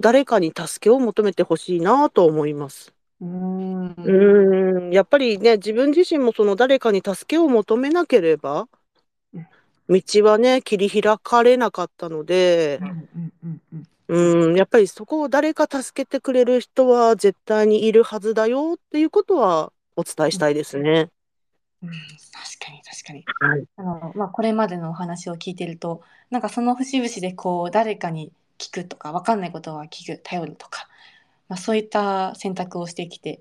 [0.00, 2.92] 誰かに助けを求めてほしいなと思います。
[3.20, 4.90] うーん。
[4.90, 8.79] やっぱりね、自分自身もその誰かに助けを求めなければうん、
[9.90, 12.80] 道はね、切り開かれなかったので
[14.08, 21.10] う、んやっぱりそこを誰か助けてくれる人は絶対にいるはずだよっていうことはお伝えしたいですね。
[21.82, 23.24] うん、確かに確かに。
[23.40, 23.64] はい。
[23.76, 30.88] あの、まあ、これまでのお話を聞いてると、なんかその節々でこう、誰かに聞くとか、わかんないことは聞く、頼るとか、
[31.48, 33.40] まあ、そういった選択をしてきて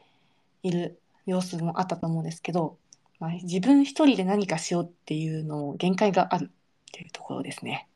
[0.64, 2.78] いる様子もあったと思うんですけど、
[3.20, 6.50] まあ、自分一人で何かしようっていうのも限界があるっ
[6.92, 7.88] ていうところですね。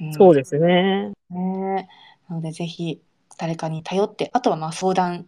[0.00, 1.12] うんそうですね。
[1.30, 1.88] ね
[2.28, 3.00] なので、ぜひ
[3.38, 5.26] 誰かに頼って、あとはまあ相談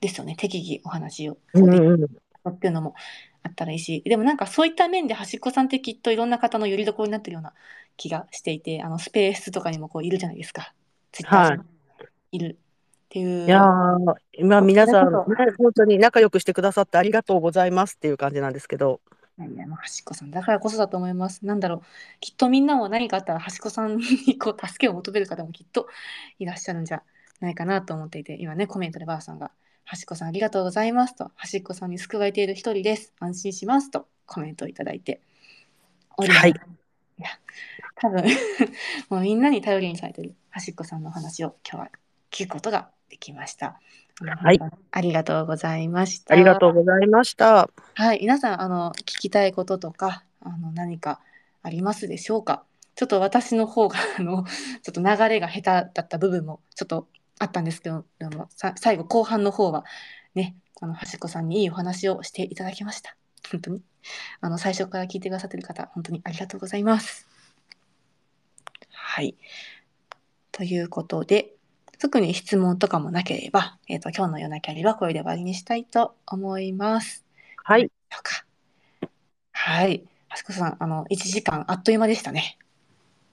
[0.00, 0.36] ですよね。
[0.36, 2.50] 適宜お話をこうできるうんうん。
[2.50, 2.94] っていうのも
[3.42, 7.54] あったらいいし、でもなんかそういった面で端っこさんってきっといろんな方の拠り所になってるような
[7.96, 10.74] 気がしていて、あのスペースとかにもこういるじゃないですか。
[11.12, 11.62] ツイッター
[12.32, 12.58] いる
[13.10, 13.44] っていう。
[13.44, 15.18] いやー、今皆さん、ね
[15.58, 19.00] 本当に仲良くしてくださってありがとうございますっていう感じなんですけど。
[19.38, 21.44] いや端っこさんだからこそだと思います。
[21.44, 21.82] なんだろう、
[22.20, 25.88] きっとみんなも何かあったら端っこさんにこう助けを求める方もきっと
[26.38, 27.02] いらっしゃるんじゃ
[27.40, 29.50] ないかなと思っていて、今ね、コメントでばあさんが、
[29.84, 33.12] 端っこさんありがとうございますと、端っこさんに救われている一人です。
[33.18, 35.20] 安心しますとコメントをいただいて
[36.16, 36.40] おります。
[36.42, 37.28] はいいや、
[37.96, 38.24] 多分
[39.10, 41.90] もうみんなに頼りにされてる端っこさんのお話を今日は
[42.30, 43.78] 聞くことができました。
[44.22, 46.34] はいありがとうございました。
[46.34, 47.68] ありがとうございました。
[47.94, 51.20] はい、皆さん、あの、聞きたいこととか、あの、何か
[51.62, 52.64] ありますでしょうか？
[52.96, 55.62] ちょっと私の方が、 あの、ちょっと流れが下手
[55.94, 57.08] だった部分もちょっと
[57.38, 59.84] あったんですけど、あのさ最後、後半の方は、
[60.34, 63.16] ね、あの、端っこさんにいいお話をしていただきました。
[63.50, 63.82] 本当に。
[64.42, 67.26] あの、最初から聞いてくださってる方、本当にありがとうございます。
[68.92, 69.34] はい。
[70.52, 71.54] ということで、
[72.00, 77.26] 特に質問とかもなければ、えっ、と、今日のようなキャリはこれで終わりにしたいと思います。
[77.62, 77.90] はい。
[79.52, 80.02] はい。
[80.28, 82.56] はしこさん、あの、1時間あっという間でしたね。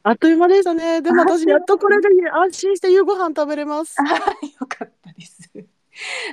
[0.04, 1.02] あっという間でしたね。
[1.02, 3.96] でも私、やっとこれで安心して夕ご飯食べれます。
[4.00, 5.50] あよかったです。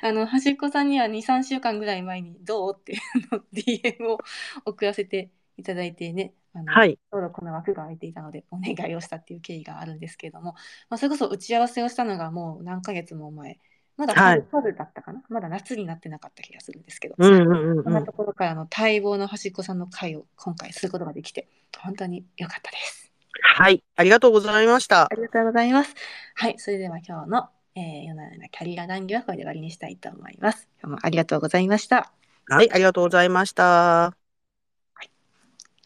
[0.03, 2.76] あの、端っこさんには2、3週間ぐらい前に、どう？
[2.76, 2.99] って、
[3.32, 4.18] あの、DM を
[4.64, 6.97] 送らせていただいてね、あの、はい。
[6.97, 10.55] ちょうどこの枠が空いていたので、お願いをしたっていう経緯があるんですけれども、
[10.89, 13.59] まあ、それこそ打ち合わせをしたのがもう何ヶ月も前、
[13.97, 18.13] まだはい春春だったかな、まだ夏になってなかった気がするんですけど、うんうんうんんそんなと。
[18.13, 21.49] ころからの待望の端っこさんの会を今回することができて、
[21.79, 23.13] 本当に良かったです。
[23.43, 23.83] はい。
[23.97, 25.09] ありがとうございましたあ。
[25.15, 25.95] りがとうございます。
[26.35, 30.69] はい、それでは今日の、えー、夜な夜なキャリア談義はこれで終わりにしたいと思います。
[30.83, 32.13] 今日もありがとうございました。
[32.47, 32.71] はい。
[32.73, 34.24] ありがとうございました。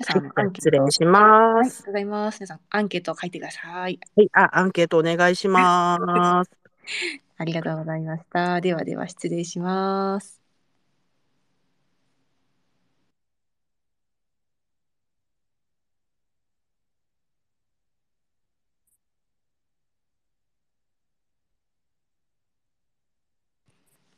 [0.06, 1.78] はい失礼しはい、ありがます。
[1.84, 2.40] とうございます。
[2.40, 4.00] 皆さん、アンケートを書いてください。
[4.16, 4.30] はい。
[4.32, 6.50] あ、アンケートお願いします。
[7.38, 8.60] ありがとうございました。
[8.60, 10.40] ではでは失礼します。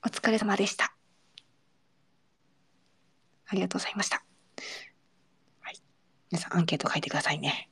[0.02, 0.94] お疲れ様でした。
[3.46, 4.22] ありがとうございました。
[6.30, 7.69] 皆さん、アンケート書いてくださいね。